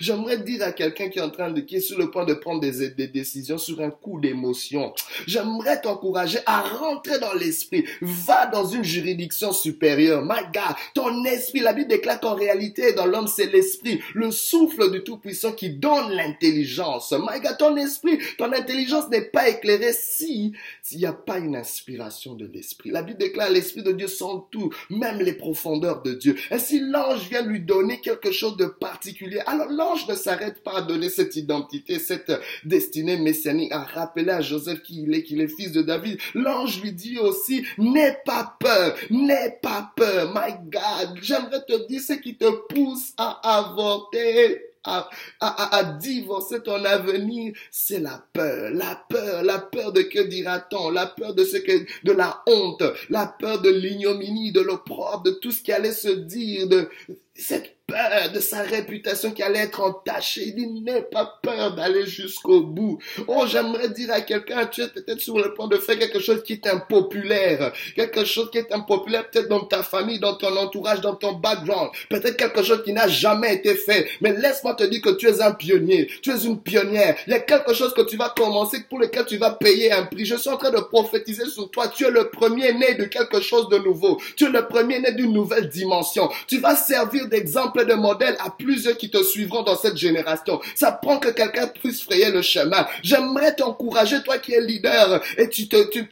J'aimerais 0.00 0.38
dire 0.38 0.62
à 0.62 0.72
quelqu'un 0.72 1.08
qui 1.08 1.18
est 1.18 1.22
en 1.22 1.30
train 1.30 1.50
de, 1.50 1.60
qui 1.60 1.76
est 1.76 1.80
sur 1.80 1.98
le 1.98 2.10
point 2.10 2.24
de 2.24 2.34
prendre 2.34 2.60
des, 2.60 2.90
des 2.90 3.06
décisions 3.08 3.58
sur 3.58 3.80
un 3.80 3.90
coup 3.90 4.20
d'émotion. 4.20 4.92
J'aimerais 5.26 5.80
t'encourager 5.80 6.38
à 6.46 6.62
rentrer 6.62 7.18
dans 7.18 7.34
l'esprit. 7.34 7.84
Va 8.00 8.46
dans 8.46 8.66
une 8.66 8.84
juridiction 8.84 9.52
supérieure. 9.52 10.22
My 10.22 10.42
God, 10.52 10.76
ton 10.94 11.24
esprit, 11.24 11.60
la 11.60 11.72
Bible 11.72 11.88
déclare 11.88 12.20
qu'en 12.20 12.34
réalité, 12.34 12.92
dans 12.92 13.06
l'homme, 13.06 13.28
c'est 13.28 13.46
l'esprit, 13.46 14.00
le 14.14 14.30
souffle 14.30 14.90
du 14.90 15.02
Tout-Puissant 15.02 15.52
qui 15.52 15.70
donne 15.70 16.10
l'intelligence. 16.10 17.12
My 17.12 17.40
God, 17.40 17.56
ton 17.58 17.76
esprit, 17.76 18.18
ton 18.38 18.52
intelligence 18.52 19.08
n'est 19.08 19.22
pas 19.22 19.48
éclairée 19.48 19.92
si, 19.92 20.52
s'il 20.82 20.98
n'y 20.98 21.06
a 21.06 21.12
pas 21.12 21.38
une 21.38 21.56
inspiration 21.56 22.34
de 22.34 22.46
l'esprit. 22.46 22.90
La 22.90 23.02
Bible 23.02 23.18
déclare 23.18 23.50
l'esprit 23.50 23.82
de 23.82 23.92
Dieu 23.92 24.08
sent 24.08 24.24
tout, 24.50 24.72
même 24.90 25.18
les 25.20 25.34
profondeurs 25.34 26.02
de 26.02 26.14
Dieu. 26.14 26.36
Et 26.50 26.58
si 26.58 26.80
l'ange 26.80 27.28
vient 27.28 27.42
lui 27.42 27.60
donner 27.60 28.00
quelque 28.00 28.32
chose 28.32 28.56
de 28.56 28.66
particulier, 28.66 29.40
alors 29.46 29.65
l'ange 29.70 30.08
ne 30.08 30.14
s'arrête 30.14 30.62
pas 30.62 30.78
à 30.78 30.82
donner 30.82 31.08
cette 31.08 31.36
identité, 31.36 31.98
cette 31.98 32.32
destinée 32.64 33.16
messianique, 33.16 33.72
à 33.72 33.82
rappeler 33.82 34.30
à 34.30 34.40
Joseph 34.40 34.82
qui 34.82 35.02
il 35.02 35.14
est, 35.14 35.22
qu'il 35.22 35.40
est 35.40 35.48
fils 35.48 35.72
de 35.72 35.82
David. 35.82 36.18
L'ange 36.34 36.80
lui 36.80 36.92
dit 36.92 37.18
aussi, 37.18 37.64
n'aie 37.78 38.18
pas 38.24 38.56
peur, 38.58 38.96
n'aie 39.10 39.58
pas 39.62 39.92
peur. 39.96 40.32
My 40.34 40.52
God, 40.70 41.18
j'aimerais 41.22 41.64
te 41.66 41.86
dire 41.86 42.00
ce 42.00 42.14
qui 42.14 42.36
te 42.36 42.50
pousse 42.68 43.12
à 43.16 43.58
avorter. 43.58 44.62
À, 44.88 45.10
à, 45.40 45.78
à, 45.78 45.82
divorcer 45.82 46.62
ton 46.62 46.84
avenir, 46.84 47.52
c'est 47.72 47.98
la 47.98 48.24
peur, 48.32 48.70
la 48.72 48.94
peur, 49.08 49.42
la 49.42 49.58
peur 49.58 49.92
de 49.92 50.02
que 50.02 50.20
dira-t-on, 50.20 50.90
la 50.90 51.06
peur 51.06 51.34
de 51.34 51.44
ce 51.44 51.56
que, 51.56 51.84
de 52.04 52.12
la 52.12 52.44
honte, 52.46 52.84
la 53.10 53.26
peur 53.26 53.60
de 53.60 53.68
l'ignominie, 53.68 54.52
de 54.52 54.60
l'opprobre, 54.60 55.24
de 55.24 55.32
tout 55.32 55.50
ce 55.50 55.60
qui 55.60 55.72
allait 55.72 55.90
se 55.90 56.10
dire, 56.10 56.68
de 56.68 56.88
cette 57.34 57.75
peur 57.86 58.32
de 58.32 58.40
sa 58.40 58.62
réputation 58.62 59.30
qui 59.30 59.42
allait 59.42 59.60
être 59.60 59.80
entachée. 59.80 60.54
Il 60.56 60.82
n'aie 60.82 61.02
pas 61.02 61.38
peur 61.42 61.74
d'aller 61.74 62.06
jusqu'au 62.06 62.62
bout. 62.62 62.98
Oh, 63.28 63.44
j'aimerais 63.46 63.88
dire 63.90 64.12
à 64.12 64.20
quelqu'un, 64.20 64.66
tu 64.66 64.82
es 64.82 64.88
peut-être 64.88 65.20
sur 65.20 65.38
le 65.38 65.54
point 65.54 65.68
de 65.68 65.76
faire 65.76 65.98
quelque 65.98 66.18
chose 66.18 66.42
qui 66.42 66.54
est 66.54 66.66
impopulaire. 66.66 67.72
Quelque 67.94 68.24
chose 68.24 68.50
qui 68.50 68.58
est 68.58 68.72
impopulaire 68.72 69.30
peut-être 69.30 69.48
dans 69.48 69.64
ta 69.64 69.82
famille, 69.82 70.18
dans 70.18 70.34
ton 70.34 70.56
entourage, 70.56 71.00
dans 71.00 71.14
ton 71.14 71.34
background. 71.34 71.90
Peut-être 72.08 72.36
quelque 72.36 72.62
chose 72.62 72.82
qui 72.84 72.92
n'a 72.92 73.08
jamais 73.08 73.54
été 73.54 73.74
fait. 73.74 74.08
Mais 74.20 74.32
laisse-moi 74.32 74.74
te 74.74 74.84
dire 74.84 75.02
que 75.02 75.10
tu 75.10 75.28
es 75.28 75.40
un 75.40 75.52
pionnier. 75.52 76.08
Tu 76.22 76.30
es 76.30 76.44
une 76.44 76.60
pionnière. 76.60 77.16
Il 77.26 77.32
y 77.32 77.36
a 77.36 77.40
quelque 77.40 77.72
chose 77.72 77.94
que 77.94 78.02
tu 78.02 78.16
vas 78.16 78.32
commencer 78.36 78.78
pour 78.88 78.98
lequel 78.98 79.26
tu 79.26 79.36
vas 79.36 79.52
payer 79.52 79.92
un 79.92 80.06
prix. 80.06 80.24
Je 80.24 80.36
suis 80.36 80.50
en 80.50 80.56
train 80.56 80.70
de 80.70 80.80
prophétiser 80.80 81.46
sur 81.46 81.70
toi. 81.70 81.88
Tu 81.88 82.04
es 82.04 82.10
le 82.10 82.30
premier 82.30 82.72
né 82.72 82.94
de 82.94 83.04
quelque 83.04 83.40
chose 83.40 83.68
de 83.68 83.78
nouveau. 83.78 84.20
Tu 84.36 84.46
es 84.46 84.50
le 84.50 84.66
premier 84.66 84.98
né 84.98 85.12
d'une 85.12 85.32
nouvelle 85.32 85.68
dimension. 85.68 86.28
Tu 86.48 86.58
vas 86.58 86.74
servir 86.74 87.28
d'exemple 87.28 87.75
de 87.84 87.94
modèle 87.94 88.36
à 88.44 88.50
plusieurs 88.50 88.96
qui 88.96 89.10
te 89.10 89.22
suivront 89.22 89.62
dans 89.62 89.76
cette 89.76 89.96
génération. 89.96 90.60
Ça 90.74 90.92
prend 90.92 91.18
que 91.18 91.28
quelqu'un 91.28 91.66
puisse 91.66 92.02
frayer 92.02 92.30
le 92.30 92.42
chemin. 92.42 92.86
J'aimerais 93.02 93.54
t'encourager, 93.54 94.22
toi 94.22 94.38
qui 94.38 94.54
es 94.54 94.60
leader, 94.60 95.20
et 95.36 95.48
tu 95.48 95.68
te, 95.68 95.88
tu, 95.88 96.08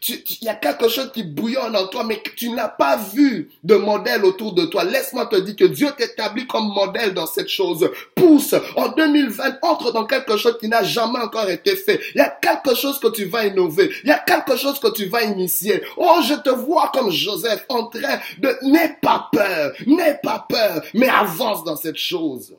tu, 0.00 0.24
il 0.40 0.44
y 0.44 0.48
a 0.48 0.54
quelque 0.54 0.88
chose 0.88 1.10
qui 1.12 1.22
bouillonne 1.22 1.76
en 1.76 1.86
toi, 1.86 2.04
mais 2.04 2.22
tu 2.36 2.50
n'as 2.50 2.68
pas 2.68 2.96
vu 2.96 3.50
de 3.64 3.76
modèle 3.76 4.24
autour 4.24 4.52
de 4.52 4.66
toi. 4.66 4.84
Laisse-moi 4.84 5.26
te 5.26 5.36
dire 5.36 5.56
que 5.56 5.64
Dieu 5.64 5.88
t'établit 5.96 6.46
comme 6.46 6.68
modèle 6.68 7.14
dans 7.14 7.26
cette 7.26 7.48
chose. 7.48 7.88
Pousse. 8.14 8.54
En 8.76 8.88
2020, 8.88 9.58
entre 9.62 9.92
dans 9.92 10.04
quelque 10.04 10.36
chose 10.36 10.58
qui 10.58 10.68
n'a 10.68 10.82
jamais 10.82 11.18
encore 11.18 11.48
été 11.48 11.76
fait. 11.76 12.00
Il 12.14 12.18
y 12.18 12.20
a 12.20 12.28
quelque 12.28 12.74
chose 12.74 12.98
que 12.98 13.08
tu 13.08 13.24
vas 13.24 13.46
innover. 13.46 13.90
Il 14.04 14.08
y 14.08 14.12
a 14.12 14.18
quelque 14.18 14.56
chose 14.56 14.78
que 14.78 14.92
tu 14.92 15.06
vas 15.06 15.22
initier. 15.22 15.82
Oh, 15.96 16.20
je 16.26 16.34
te 16.34 16.50
vois 16.50 16.90
comme 16.92 17.10
Joseph 17.10 17.64
en 17.68 17.86
train 17.86 18.18
de, 18.38 18.56
n'aie 18.62 18.96
pas 19.00 19.28
peur, 19.32 19.72
n'aie 19.86 20.18
pas 20.22 20.46
peur, 20.48 20.82
mais 20.94 21.05
avance 21.08 21.64
dans 21.64 21.76
cette 21.76 21.96
chose. 21.96 22.56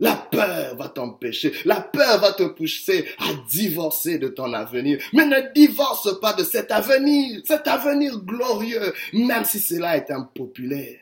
La 0.00 0.14
peur 0.14 0.76
va 0.76 0.88
t'empêcher. 0.88 1.52
La 1.64 1.80
peur 1.80 2.20
va 2.20 2.32
te 2.32 2.44
pousser 2.44 3.04
à 3.18 3.32
divorcer 3.48 4.18
de 4.18 4.28
ton 4.28 4.52
avenir. 4.52 5.02
Mais 5.12 5.26
ne 5.26 5.52
divorce 5.52 6.20
pas 6.20 6.34
de 6.34 6.44
cet 6.44 6.70
avenir, 6.70 7.40
cet 7.44 7.66
avenir 7.66 8.18
glorieux, 8.20 8.94
même 9.12 9.44
si 9.44 9.58
cela 9.58 9.96
est 9.96 10.10
impopulaire. 10.10 11.00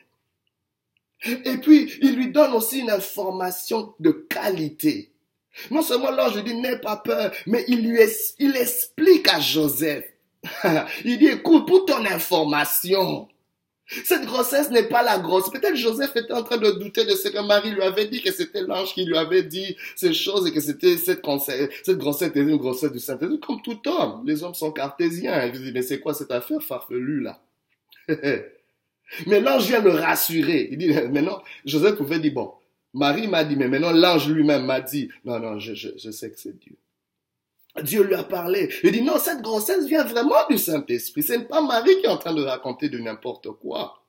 Et 1.25 1.57
puis, 1.57 1.93
il 2.01 2.15
lui 2.15 2.31
donne 2.31 2.53
aussi 2.53 2.79
une 2.79 2.89
information 2.89 3.93
de 3.99 4.11
qualité. 4.11 5.11
Non 5.71 5.81
seulement 5.81 6.11
là, 6.11 6.29
je 6.33 6.39
dis 6.39 6.53
n'aie 6.55 6.79
pas 6.79 6.97
peur, 6.97 7.31
mais 7.47 7.65
il 7.67 7.87
lui 7.87 7.99
il 8.39 8.55
explique 8.55 9.27
à 9.27 9.39
Joseph. 9.39 10.05
il 11.05 11.17
dit, 11.17 11.27
écoute, 11.27 11.67
pour 11.67 11.85
ton 11.85 12.05
information, 12.05 13.27
cette 13.87 14.25
grossesse 14.25 14.69
n'est 14.69 14.87
pas 14.87 15.01
la 15.01 15.19
grosse. 15.19 15.49
Peut-être 15.49 15.75
Joseph 15.75 16.15
était 16.15 16.33
en 16.33 16.43
train 16.43 16.57
de 16.57 16.71
douter 16.71 17.05
de 17.05 17.11
ce 17.11 17.29
que 17.29 17.45
Marie 17.45 17.71
lui 17.71 17.81
avait 17.81 18.07
dit, 18.07 18.21
que 18.21 18.31
c'était 18.31 18.61
l'ange 18.61 18.93
qui 18.93 19.05
lui 19.05 19.17
avait 19.17 19.43
dit 19.43 19.77
ces 19.95 20.13
choses 20.13 20.47
et 20.47 20.51
que 20.51 20.59
c'était 20.59 20.97
cette, 20.97 21.21
grossesse, 21.21 21.69
cette 21.83 21.97
grossesse 21.97 22.29
était 22.29 22.41
une 22.41 22.57
grossesse 22.57 22.91
du 22.91 22.99
Saint-Esprit. 22.99 23.39
Comme 23.39 23.61
tout 23.61 23.79
homme, 23.87 24.23
les 24.25 24.43
hommes 24.43 24.53
sont 24.53 24.71
cartésiens. 24.71 25.45
Il 25.45 25.61
dit, 25.61 25.71
mais 25.71 25.81
c'est 25.81 25.99
quoi 25.99 26.13
cette 26.13 26.31
affaire 26.31 26.61
farfelue 26.61 27.21
là? 27.21 27.39
Mais 29.25 29.39
l'ange 29.39 29.67
vient 29.67 29.81
le 29.81 29.91
rassurer. 29.91 30.67
Il 30.69 30.77
dit, 30.77 30.87
maintenant, 30.89 31.41
Joseph 31.63 31.95
pouvait 31.95 32.19
dire, 32.19 32.33
bon, 32.33 32.51
Marie 32.93 33.27
m'a 33.27 33.45
dit, 33.45 33.55
mais 33.55 33.69
maintenant 33.69 33.91
l'ange 33.91 34.27
lui-même 34.27 34.65
m'a 34.65 34.81
dit, 34.81 35.09
non, 35.23 35.39
non, 35.39 35.59
je, 35.59 35.73
je, 35.73 35.89
je 35.97 36.11
sais 36.11 36.29
que 36.29 36.37
c'est 36.37 36.59
Dieu. 36.59 36.75
Dieu 37.83 38.03
lui 38.03 38.15
a 38.15 38.23
parlé. 38.23 38.69
Il 38.83 38.91
dit 38.91 39.01
non, 39.01 39.17
cette 39.19 39.41
grossesse 39.41 39.85
vient 39.85 40.03
vraiment 40.03 40.47
du 40.49 40.57
Saint-Esprit. 40.57 41.23
Ce 41.23 41.33
n'est 41.33 41.45
pas 41.45 41.61
Marie 41.61 41.99
qui 41.99 42.05
est 42.05 42.09
en 42.09 42.17
train 42.17 42.33
de 42.33 42.43
raconter 42.43 42.89
de 42.89 42.99
n'importe 42.99 43.49
quoi. 43.61 44.06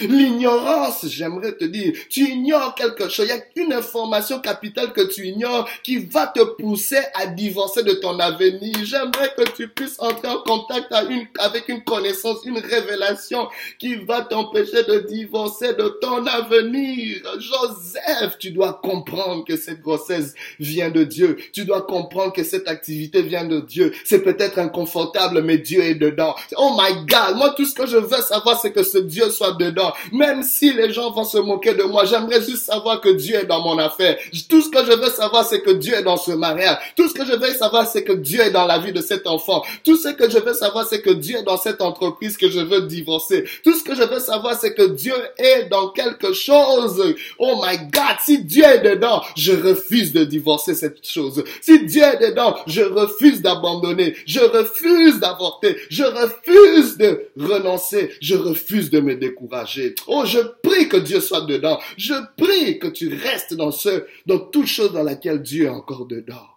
L'ignorance, 0.00 1.06
j'aimerais 1.06 1.52
te 1.52 1.64
dire, 1.64 1.92
tu 2.08 2.22
ignores 2.22 2.74
quelque 2.74 3.10
chose. 3.10 3.26
Il 3.26 3.28
y 3.28 3.32
a 3.32 3.66
une 3.66 3.74
information 3.74 4.40
capitale 4.40 4.94
que 4.94 5.02
tu 5.02 5.26
ignores 5.26 5.68
qui 5.82 5.98
va 5.98 6.26
te 6.28 6.42
pousser 6.42 7.00
à 7.12 7.26
divorcer 7.26 7.82
de 7.82 7.92
ton 7.92 8.18
avenir. 8.18 8.74
J'aimerais 8.84 9.34
que 9.36 9.42
tu 9.50 9.68
puisses 9.68 9.96
entrer 9.98 10.28
en 10.28 10.38
contact 10.38 10.90
avec 11.38 11.68
une 11.68 11.84
connaissance, 11.84 12.38
une 12.46 12.58
révélation 12.58 13.48
qui 13.78 13.96
va 13.96 14.22
t'empêcher 14.22 14.82
de 14.84 15.00
divorcer 15.00 15.74
de 15.74 15.88
ton 16.00 16.24
avenir. 16.26 17.18
Joseph, 17.38 18.38
tu 18.38 18.50
dois 18.50 18.80
comprendre 18.82 19.44
que 19.44 19.56
cette 19.56 19.82
grossesse 19.82 20.32
vient 20.58 20.90
de 20.90 21.04
Dieu. 21.04 21.36
Tu 21.52 21.66
dois 21.66 21.82
comprendre 21.82 22.32
que 22.32 22.44
cette 22.44 22.66
activité 22.66 23.20
vient 23.20 23.44
de 23.44 23.60
Dieu. 23.60 23.92
C'est 24.06 24.22
peut-être 24.22 24.58
inconfortable, 24.58 25.42
mais 25.42 25.58
Dieu 25.58 25.82
est 25.82 25.96
dedans. 25.96 26.34
Oh 26.56 26.78
my 26.80 27.04
God, 27.06 27.36
moi 27.36 27.50
tout 27.50 27.66
ce 27.66 27.74
que 27.74 27.86
je 27.86 27.98
veux 27.98 28.22
savoir, 28.22 28.58
c'est 28.58 28.72
que 28.72 28.82
ce 28.82 28.96
Dieu 28.96 29.28
soit 29.28 29.52
dedans 29.52 29.81
Même 30.12 30.42
si 30.42 30.72
les 30.72 30.92
gens 30.92 31.10
vont 31.10 31.24
se 31.24 31.38
moquer 31.38 31.74
de 31.74 31.84
moi, 31.84 32.04
j'aimerais 32.04 32.42
juste 32.42 32.64
savoir 32.64 33.00
que 33.00 33.10
Dieu 33.10 33.36
est 33.36 33.46
dans 33.46 33.62
mon 33.62 33.78
affaire. 33.78 34.16
Tout 34.48 34.62
ce 34.62 34.68
que 34.68 34.84
je 34.84 34.92
veux 34.92 35.10
savoir, 35.10 35.44
c'est 35.44 35.60
que 35.60 35.70
Dieu 35.70 35.94
est 35.94 36.02
dans 36.02 36.16
ce 36.16 36.32
mariage. 36.32 36.78
Tout 36.96 37.08
ce 37.08 37.14
que 37.14 37.24
je 37.24 37.32
veux 37.32 37.52
savoir, 37.52 37.86
c'est 37.86 38.04
que 38.04 38.12
Dieu 38.12 38.40
est 38.40 38.50
dans 38.50 38.66
la 38.66 38.78
vie 38.78 38.92
de 38.92 39.00
cet 39.00 39.26
enfant. 39.26 39.62
Tout 39.84 39.96
ce 39.96 40.08
que 40.08 40.28
je 40.30 40.38
veux 40.38 40.54
savoir, 40.54 40.86
c'est 40.86 41.02
que 41.02 41.10
Dieu 41.10 41.38
est 41.38 41.42
dans 41.42 41.56
cette 41.56 41.82
entreprise 41.82 42.36
que 42.36 42.50
je 42.50 42.60
veux 42.60 42.82
divorcer. 42.82 43.44
Tout 43.64 43.74
ce 43.74 43.84
que 43.84 43.94
je 43.94 44.02
veux 44.02 44.20
savoir, 44.20 44.58
c'est 44.58 44.74
que 44.74 44.86
Dieu 44.86 45.14
est 45.38 45.68
dans 45.68 45.88
quelque 45.88 46.32
chose. 46.32 47.14
Oh 47.38 47.60
my 47.62 47.78
God, 47.78 48.16
si 48.24 48.42
Dieu 48.44 48.64
est 48.64 48.80
dedans, 48.80 49.22
je 49.36 49.52
refuse 49.52 50.12
de 50.12 50.24
divorcer 50.24 50.74
cette 50.74 51.06
chose. 51.06 51.42
Si 51.60 51.84
Dieu 51.86 52.02
est 52.02 52.30
dedans, 52.30 52.56
je 52.66 52.82
refuse 52.82 53.42
d'abandonner. 53.42 54.14
Je 54.26 54.40
refuse 54.40 55.18
d'avorter. 55.20 55.76
Je 55.90 56.04
refuse 56.04 56.96
de 56.96 57.28
renoncer. 57.36 58.10
Je 58.20 58.36
refuse 58.36 58.90
de 58.90 59.00
me 59.00 59.14
décourager. 59.14 59.71
Oh, 60.06 60.24
je 60.26 60.38
prie 60.62 60.88
que 60.88 60.96
Dieu 60.96 61.20
soit 61.20 61.42
dedans. 61.42 61.78
Je 61.96 62.14
prie 62.36 62.78
que 62.78 62.88
tu 62.88 63.08
restes 63.14 63.54
dans 63.54 63.70
ce, 63.70 64.04
dans 64.26 64.38
toute 64.38 64.66
chose 64.66 64.92
dans 64.92 65.02
laquelle 65.02 65.42
Dieu 65.42 65.66
est 65.66 65.70
encore 65.70 66.06
dedans. 66.06 66.51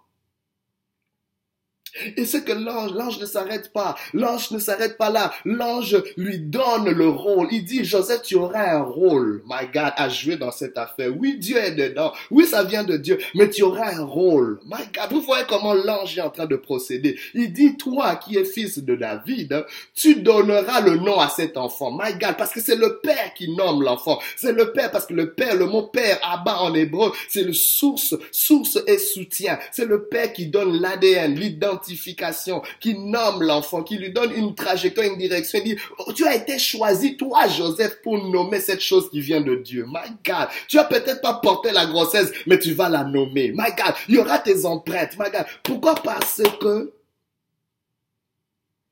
Et 2.17 2.25
c'est 2.25 2.43
que 2.43 2.51
l'ange, 2.51 2.93
l'ange 2.93 3.19
ne 3.19 3.25
s'arrête 3.25 3.71
pas. 3.71 3.95
L'ange 4.13 4.51
ne 4.51 4.59
s'arrête 4.59 4.97
pas 4.97 5.09
là. 5.09 5.33
L'ange 5.45 6.01
lui 6.17 6.39
donne 6.39 6.89
le 6.89 7.07
rôle. 7.07 7.47
Il 7.51 7.63
dit, 7.63 7.85
Joseph, 7.85 8.21
tu 8.23 8.35
auras 8.35 8.75
un 8.75 8.81
rôle, 8.81 9.43
my 9.45 9.67
God, 9.73 9.93
à 9.95 10.09
jouer 10.09 10.35
dans 10.35 10.51
cette 10.51 10.77
affaire. 10.77 11.11
Oui, 11.17 11.37
Dieu 11.37 11.57
est 11.57 11.75
dedans. 11.75 12.11
Oui, 12.31 12.45
ça 12.45 12.63
vient 12.63 12.83
de 12.83 12.97
Dieu. 12.97 13.17
Mais 13.33 13.49
tu 13.49 13.63
auras 13.63 13.95
un 13.95 14.03
rôle. 14.03 14.59
My 14.65 14.83
God, 14.93 15.11
vous 15.11 15.21
voyez 15.21 15.45
comment 15.47 15.73
l'ange 15.73 16.17
est 16.17 16.21
en 16.21 16.29
train 16.29 16.45
de 16.45 16.55
procéder. 16.55 17.17
Il 17.33 17.53
dit, 17.53 17.77
toi 17.77 18.15
qui 18.15 18.37
es 18.37 18.45
fils 18.45 18.79
de 18.79 18.95
David, 18.95 19.65
tu 19.93 20.15
donneras 20.15 20.81
le 20.81 20.97
nom 20.97 21.19
à 21.19 21.29
cet 21.29 21.57
enfant. 21.57 21.91
My 21.91 22.13
God, 22.13 22.35
parce 22.37 22.51
que 22.51 22.61
c'est 22.61 22.75
le 22.75 22.99
père 22.99 23.33
qui 23.35 23.49
nomme 23.55 23.83
l'enfant. 23.83 24.19
C'est 24.35 24.53
le 24.53 24.71
père 24.71 24.91
parce 24.91 25.05
que 25.05 25.13
le 25.13 25.31
père, 25.33 25.55
le 25.55 25.65
mot 25.65 25.83
père, 25.83 26.19
Abba 26.23 26.59
en 26.59 26.73
hébreu, 26.73 27.11
c'est 27.29 27.43
le 27.43 27.53
source, 27.53 28.15
source 28.31 28.79
et 28.87 28.97
soutien. 28.97 29.59
C'est 29.71 29.85
le 29.85 30.03
père 30.03 30.33
qui 30.33 30.47
donne 30.47 30.81
l'ADN, 30.81 31.35
l'identité 31.35 31.84
qui 32.79 32.97
nomme 32.97 33.43
l'enfant, 33.43 33.83
qui 33.83 33.97
lui 33.97 34.11
donne 34.11 34.31
une 34.33 34.55
trajectoire, 34.55 35.07
une 35.07 35.17
direction. 35.17 35.59
Il 35.63 35.75
dit, 35.75 35.81
oh, 35.99 36.13
tu 36.13 36.25
as 36.25 36.35
été 36.35 36.57
choisi, 36.57 37.17
toi, 37.17 37.47
Joseph, 37.47 38.01
pour 38.01 38.17
nommer 38.17 38.59
cette 38.59 38.81
chose 38.81 39.09
qui 39.09 39.21
vient 39.21 39.41
de 39.41 39.55
Dieu. 39.55 39.85
My 39.87 40.09
God, 40.25 40.47
tu 40.67 40.79
as 40.79 40.85
peut-être 40.85 41.21
pas 41.21 41.35
porté 41.35 41.71
la 41.71 41.85
grossesse, 41.85 42.31
mais 42.47 42.59
tu 42.59 42.73
vas 42.73 42.89
la 42.89 43.03
nommer. 43.03 43.51
My 43.51 43.71
God, 43.77 43.95
il 44.07 44.15
y 44.15 44.17
aura 44.17 44.39
tes 44.39 44.65
empreintes. 44.65 45.17
My 45.17 45.31
God, 45.31 45.45
pourquoi? 45.63 45.95
Parce 45.95 46.41
que 46.59 46.93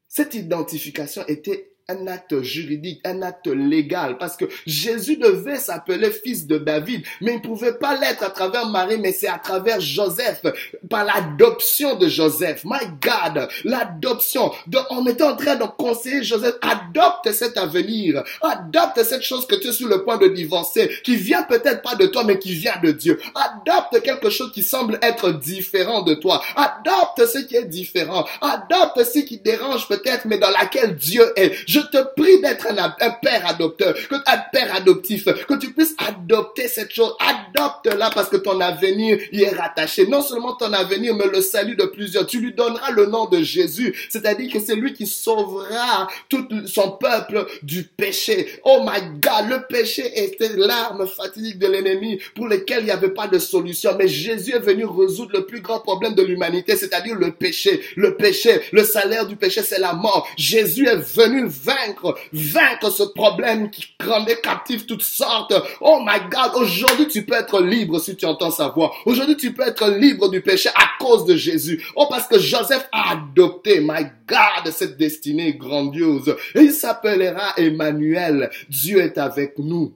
cette 0.08 0.36
identification 0.36 1.26
était 1.28 1.73
un 1.94 2.08
acte 2.08 2.42
juridique, 2.42 3.02
un 3.06 3.22
acte 3.22 3.48
légal, 3.48 4.18
parce 4.18 4.38
que 4.38 4.46
Jésus 4.66 5.18
devait 5.18 5.58
s'appeler 5.58 6.12
fils 6.12 6.48
de 6.48 6.58
David, 6.58 7.04
mais 7.22 7.34
il 7.34 7.38
ne 7.38 7.42
pouvait 7.42 7.74
pas 7.74 7.98
l'être 8.00 8.24
à 8.24 8.30
travers 8.30 8.68
Marie, 8.68 8.98
mais 8.98 9.12
c'est 9.12 9.28
à 9.28 9.38
travers 9.38 9.80
Joseph, 9.80 10.42
par 10.90 11.06
l'adoption 11.06 11.96
de 11.96 12.08
Joseph. 12.08 12.64
My 12.66 12.88
God, 13.02 13.48
l'adoption. 13.64 14.52
On 14.90 15.06
était 15.06 15.24
en 15.24 15.36
train 15.36 15.56
de 15.56 15.66
conseiller 15.78 16.24
Joseph, 16.24 16.56
adopte 16.62 17.32
cet 17.32 17.58
avenir, 17.58 18.24
adopte 18.42 19.04
cette 19.04 19.24
chose 19.24 19.48
que 19.48 19.56
tu 19.56 19.68
es 19.68 19.72
sur 19.72 19.88
le 19.88 20.04
point 20.04 20.18
de 20.18 20.28
divorcer, 20.28 20.90
qui 21.04 21.16
vient 21.16 21.44
peut-être 21.44 21.82
pas 21.82 21.96
de 21.96 22.08
toi, 22.08 22.24
mais 22.24 22.40
qui 22.40 22.54
vient 22.54 22.80
de 22.82 22.92
Dieu. 22.92 23.20
Adopte 23.36 24.02
quelque 24.04 24.30
chose 24.30 24.52
qui 24.52 24.64
semble 24.64 25.00
être 25.02 25.32
différent 25.32 26.02
de 26.02 26.14
toi. 26.16 26.42
Adopte 26.56 27.26
ce 27.26 27.40
qui 27.40 27.56
est 27.56 27.66
différent. 27.66 28.26
Adopte 28.42 29.04
ce 29.04 29.20
qui 29.20 29.38
dérange 29.38 29.88
peut-être, 29.88 30.26
mais 30.26 30.38
dans 30.38 30.50
laquelle 30.50 30.96
Dieu 30.96 31.32
est. 31.36 31.54
te 31.92 31.98
prie 32.16 32.42
d'être 32.42 32.68
un, 32.68 33.10
père 33.22 33.48
adopteur, 33.48 33.94
que, 33.94 34.16
un 34.16 34.38
père 34.52 34.76
adoptif, 34.76 35.26
que 35.26 35.54
tu 35.56 35.72
puisses 35.72 35.96
adopter 35.98 36.68
cette 36.68 36.94
chose. 36.94 37.14
Adopte-la 37.20 38.10
parce 38.10 38.30
que 38.30 38.38
ton 38.38 38.60
avenir 38.60 39.18
y 39.32 39.44
est 39.44 39.56
rattaché. 39.56 40.08
Non 40.08 40.22
seulement 40.22 40.54
ton 40.54 40.74
avenir, 40.74 41.16
mais 41.16 41.28
le 41.28 41.42
salut 41.42 41.76
de 41.76 41.86
plusieurs. 41.86 42.26
Tu 42.26 42.40
lui 42.40 42.54
donneras 42.54 42.92
le 42.92 43.06
nom 43.06 43.26
de 43.26 43.42
Jésus. 43.42 43.96
C'est-à-dire 44.10 44.52
que 44.52 44.60
c'est 44.60 44.76
lui 44.76 44.94
qui 44.94 45.08
sauvera 45.08 46.08
tout 46.30 46.48
son 46.66 46.92
peuple 46.92 47.46
du 47.62 47.84
péché. 47.84 48.60
Oh 48.64 48.80
my 48.84 49.20
God, 49.20 49.50
le 49.50 49.68
péché 49.68 50.24
était 50.24 50.56
l'arme 50.56 51.08
fatidique 51.08 51.60
de 51.60 51.68
l'ennemi 51.68 52.20
pour 52.36 52.48
lequel 52.48 52.80
il 52.82 52.86
n'y 52.86 52.92
avait 52.92 53.10
pas 53.10 53.28
de 53.28 53.40
solution. 53.40 53.96
Mais 53.98 54.08
Jésus 54.08 54.54
est 54.54 54.60
venu 54.60 54.86
résoudre 54.86 55.32
le 55.34 55.46
plus 55.46 55.62
grand 55.62 55.80
problème 55.80 56.16
de 56.16 56.24
l'humanité, 56.24 56.76
c'est-à-dire 56.76 57.16
le 57.16 57.32
péché. 57.32 57.82
Le 57.96 58.16
péché, 58.16 58.62
le 58.72 58.84
salaire 58.84 59.28
du 59.28 59.36
péché, 59.36 59.62
c'est 59.62 59.80
la 59.80 59.94
mort. 59.94 60.28
Jésus 60.38 60.88
est 60.88 60.98
venu 60.98 61.46
vaincre, 61.64 62.16
vaincre 62.32 62.92
ce 62.92 63.04
problème 63.04 63.70
qui 63.70 63.86
rendait 64.06 64.40
captif 64.42 64.86
toutes 64.86 65.02
sortes. 65.02 65.54
Oh 65.82 66.00
my 66.02 66.20
God, 66.30 66.62
aujourd'hui 66.62 67.08
tu 67.08 67.26
peux 67.26 67.36
être 67.36 67.62
libre 67.62 68.00
si 68.00 68.16
tu 68.16 68.26
entends 68.26 68.52
sa 68.52 68.70
voix. 68.70 68.94
Aujourd'hui 69.06 69.38
tu 69.38 69.54
peux 69.54 69.68
être 69.68 69.90
libre 69.90 70.30
du 70.30 70.42
péché 70.42 70.70
à 70.70 70.90
cause 71.00 71.26
de 71.26 71.36
Jésus. 71.36 71.84
Oh 71.96 72.08
parce 72.10 72.28
que 72.28 72.40
Joseph 72.40 72.88
a 72.92 73.12
adopté, 73.12 73.80
my 73.80 74.06
God, 74.28 74.72
cette 74.72 74.98
destinée 74.98 75.54
grandiose. 75.54 76.36
Il 76.56 76.72
s'appellera 76.72 77.54
Emmanuel. 77.58 78.50
Dieu 78.70 79.00
est 79.00 79.18
avec 79.18 79.58
nous. 79.58 79.94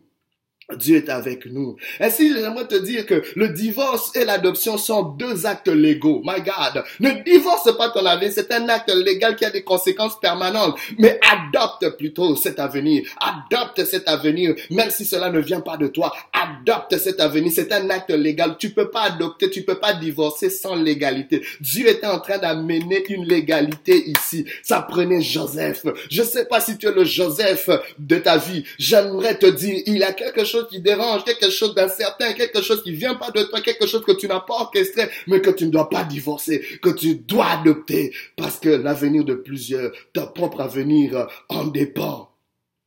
Dieu 0.75 0.97
est 0.97 1.08
avec 1.08 1.45
nous. 1.45 1.77
Ainsi, 2.01 2.34
j'aimerais 2.34 2.67
te 2.67 2.75
dire 2.75 3.06
que 3.06 3.23
le 3.38 3.49
divorce 3.49 4.13
et 4.15 4.25
l'adoption 4.25 4.77
sont 4.77 5.03
deux 5.03 5.45
actes 5.45 5.69
légaux. 5.69 6.21
My 6.25 6.41
God. 6.41 6.84
Ne 6.99 7.23
divorce 7.23 7.75
pas 7.77 7.89
ton 7.89 8.06
avenir. 8.06 8.34
C'est 8.36 8.51
un 8.51 8.67
acte 8.67 8.91
légal 8.93 9.38
qui 9.38 9.45
a 9.45 9.49
des 9.49 9.63
conséquences 9.63 10.19
permanentes. 10.19 10.77
Mais 10.99 11.21
adopte 11.32 11.97
plutôt 11.97 12.36
cet 12.36 12.60
avenir. 12.60 13.03
Adopte 13.17 13.86
cet 13.86 14.10
avenir. 14.10 14.56
Même 14.69 14.89
si 14.89 15.06
cela 15.06 15.30
ne 15.30 15.39
vient 15.39 15.62
pas 15.62 15.77
de 15.77 15.88
toi. 15.88 16.13
Adopte 16.34 16.97
cet 16.97 17.21
avenir. 17.21 17.49
C'est 17.56 17.71
un 17.71 17.89
acte 17.89 18.12
légal. 18.12 18.58
Tu 18.60 18.71
peux 18.71 18.89
pas 18.89 19.03
adopter. 19.03 19.49
Tu 19.49 19.63
peux 19.63 19.80
pas 19.80 19.93
divorcer 19.93 20.49
sans 20.49 20.75
légalité. 20.75 21.45
Dieu 21.62 21.88
était 21.88 22.08
en 22.08 22.19
train 22.19 22.39
d'amener 22.39 23.06
une 23.08 23.23
légalité 23.23 24.03
ici. 24.10 24.45
Ça 24.63 24.82
prenait 24.82 25.21
Joseph. 25.21 25.86
Je 26.12 26.23
sais 26.23 26.45
pas 26.45 26.60
si 26.60 26.77
tu 26.77 26.88
es 26.88 26.91
le 26.91 27.06
Joseph 27.06 27.69
de 27.97 28.17
ta 28.17 28.36
vie. 28.36 28.65
J'aimerais 28.77 29.38
te 29.38 29.45
dire, 29.45 29.82
il 29.86 30.03
a 30.03 30.12
quelque 30.12 30.43
chose 30.58 30.70
qui 30.70 30.82
dérange, 30.82 31.24
quelque 31.24 31.50
chose 31.50 31.76
d'incertain, 31.76 32.34
quelque 32.34 32.62
chose 32.62 32.84
qui 32.84 32.91
vient 32.91 33.15
pas 33.15 33.32
de 33.32 33.43
toi, 33.43 33.62
quelque 33.62 33.86
chose 33.86 34.04
que 34.04 34.13
tu 34.13 34.28
n'as 34.28 34.39
pas 34.39 34.56
orchestré, 34.56 35.10
mais 35.28 35.41
que 35.41 35.50
tu 35.50 35.65
ne 35.65 35.72
dois 35.72 35.89
pas 35.89 36.04
divorcer, 36.04 36.60
que 36.82 36.89
tu 36.89 37.15
dois 37.15 37.48
adopter, 37.48 38.13
parce 38.36 38.60
que 38.60 38.70
l'avenir 38.70 39.24
de 39.24 39.36
plusieurs, 39.36 39.91
ton 40.13 40.28
propre 40.28 40.62
avenir 40.62 41.28
en 41.50 41.65
dépend. 41.67 42.32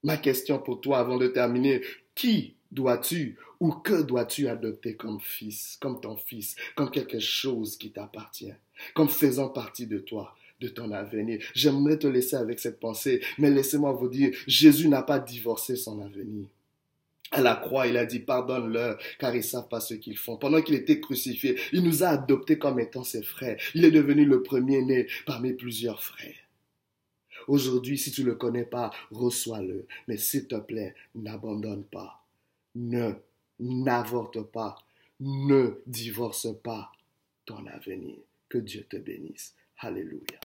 Ma 0.03 0.17
question 0.17 0.59
pour 0.59 0.81
toi 0.81 0.99
avant 0.99 1.19
de 1.19 1.27
terminer, 1.27 1.83
qui 2.15 2.55
dois-tu 2.73 3.37
ou 3.61 3.73
que 3.73 4.03
dois-tu 4.03 4.49
adopter 4.49 4.97
comme 4.97 5.21
fils, 5.21 5.77
comme 5.81 6.01
ton 6.01 6.17
fils, 6.17 6.57
comme 6.75 6.91
quelque 6.91 7.19
chose 7.19 7.77
qui 7.77 7.91
t'appartient, 7.91 8.55
comme 8.95 9.11
faisant 9.11 9.49
partie 9.49 9.87
de 9.87 9.99
toi 9.99 10.35
de 10.61 10.69
ton 10.69 10.91
avenir? 10.93 11.43
J'aimerais 11.55 11.99
te 11.99 12.07
laisser 12.07 12.37
avec 12.37 12.59
cette 12.61 12.81
pensée, 12.81 13.21
mais 13.37 13.51
laissez-moi 13.51 13.93
vous 13.93 14.09
dire, 14.09 14.35
Jésus 14.47 14.89
n'a 14.89 15.03
pas 15.03 15.19
divorcé 15.19 15.77
son 15.77 16.01
avenir 16.01 16.47
à 17.31 17.40
la 17.40 17.55
croix, 17.55 17.87
il 17.87 17.97
a 17.97 18.07
dit 18.07 18.21
pardonne-leur 18.21 18.99
car 19.19 19.35
ils 19.35 19.45
savent 19.45 19.69
pas 19.69 19.81
ce 19.81 19.95
qu'ils 19.95 20.16
font. 20.16 20.37
Pendant 20.37 20.62
qu'il 20.62 20.75
était 20.75 21.01
crucifié, 21.01 21.59
il 21.73 21.83
nous 21.83 22.03
a 22.03 22.09
adoptés 22.09 22.59
comme 22.59 22.81
étant 22.81 23.05
ses 23.05 23.23
frères. 23.23 23.61
Il 23.75 23.85
est 23.85 23.90
devenu 23.90 24.25
le 24.25 24.43
premier-né 24.43 25.07
parmi 25.27 25.53
plusieurs 25.53 26.03
frères. 26.03 26.35
Aujourd'hui, 27.49 27.99
si 27.99 28.12
tu 28.12 28.23
ne 28.23 28.29
le 28.29 28.35
connais 28.35 28.64
pas, 28.64 28.90
reçois-le. 29.11 29.87
Mais 30.09 30.16
s'il 30.16 30.47
te 30.47 30.57
plaît, 30.57 30.95
n'abandonne 31.14 31.85
pas. 31.85 32.25
Ne, 32.75 33.14
n'avorte 33.59 34.43
pas. 34.43 34.77
Ne 35.21 35.81
divorce 35.87 36.49
pas 36.62 36.93
ton 37.47 37.66
avenir. 37.66 38.16
Que 38.49 38.59
Dieu 38.59 38.85
te 38.88 38.97
bénisse. 38.97 39.55
Alléluia. 39.79 40.38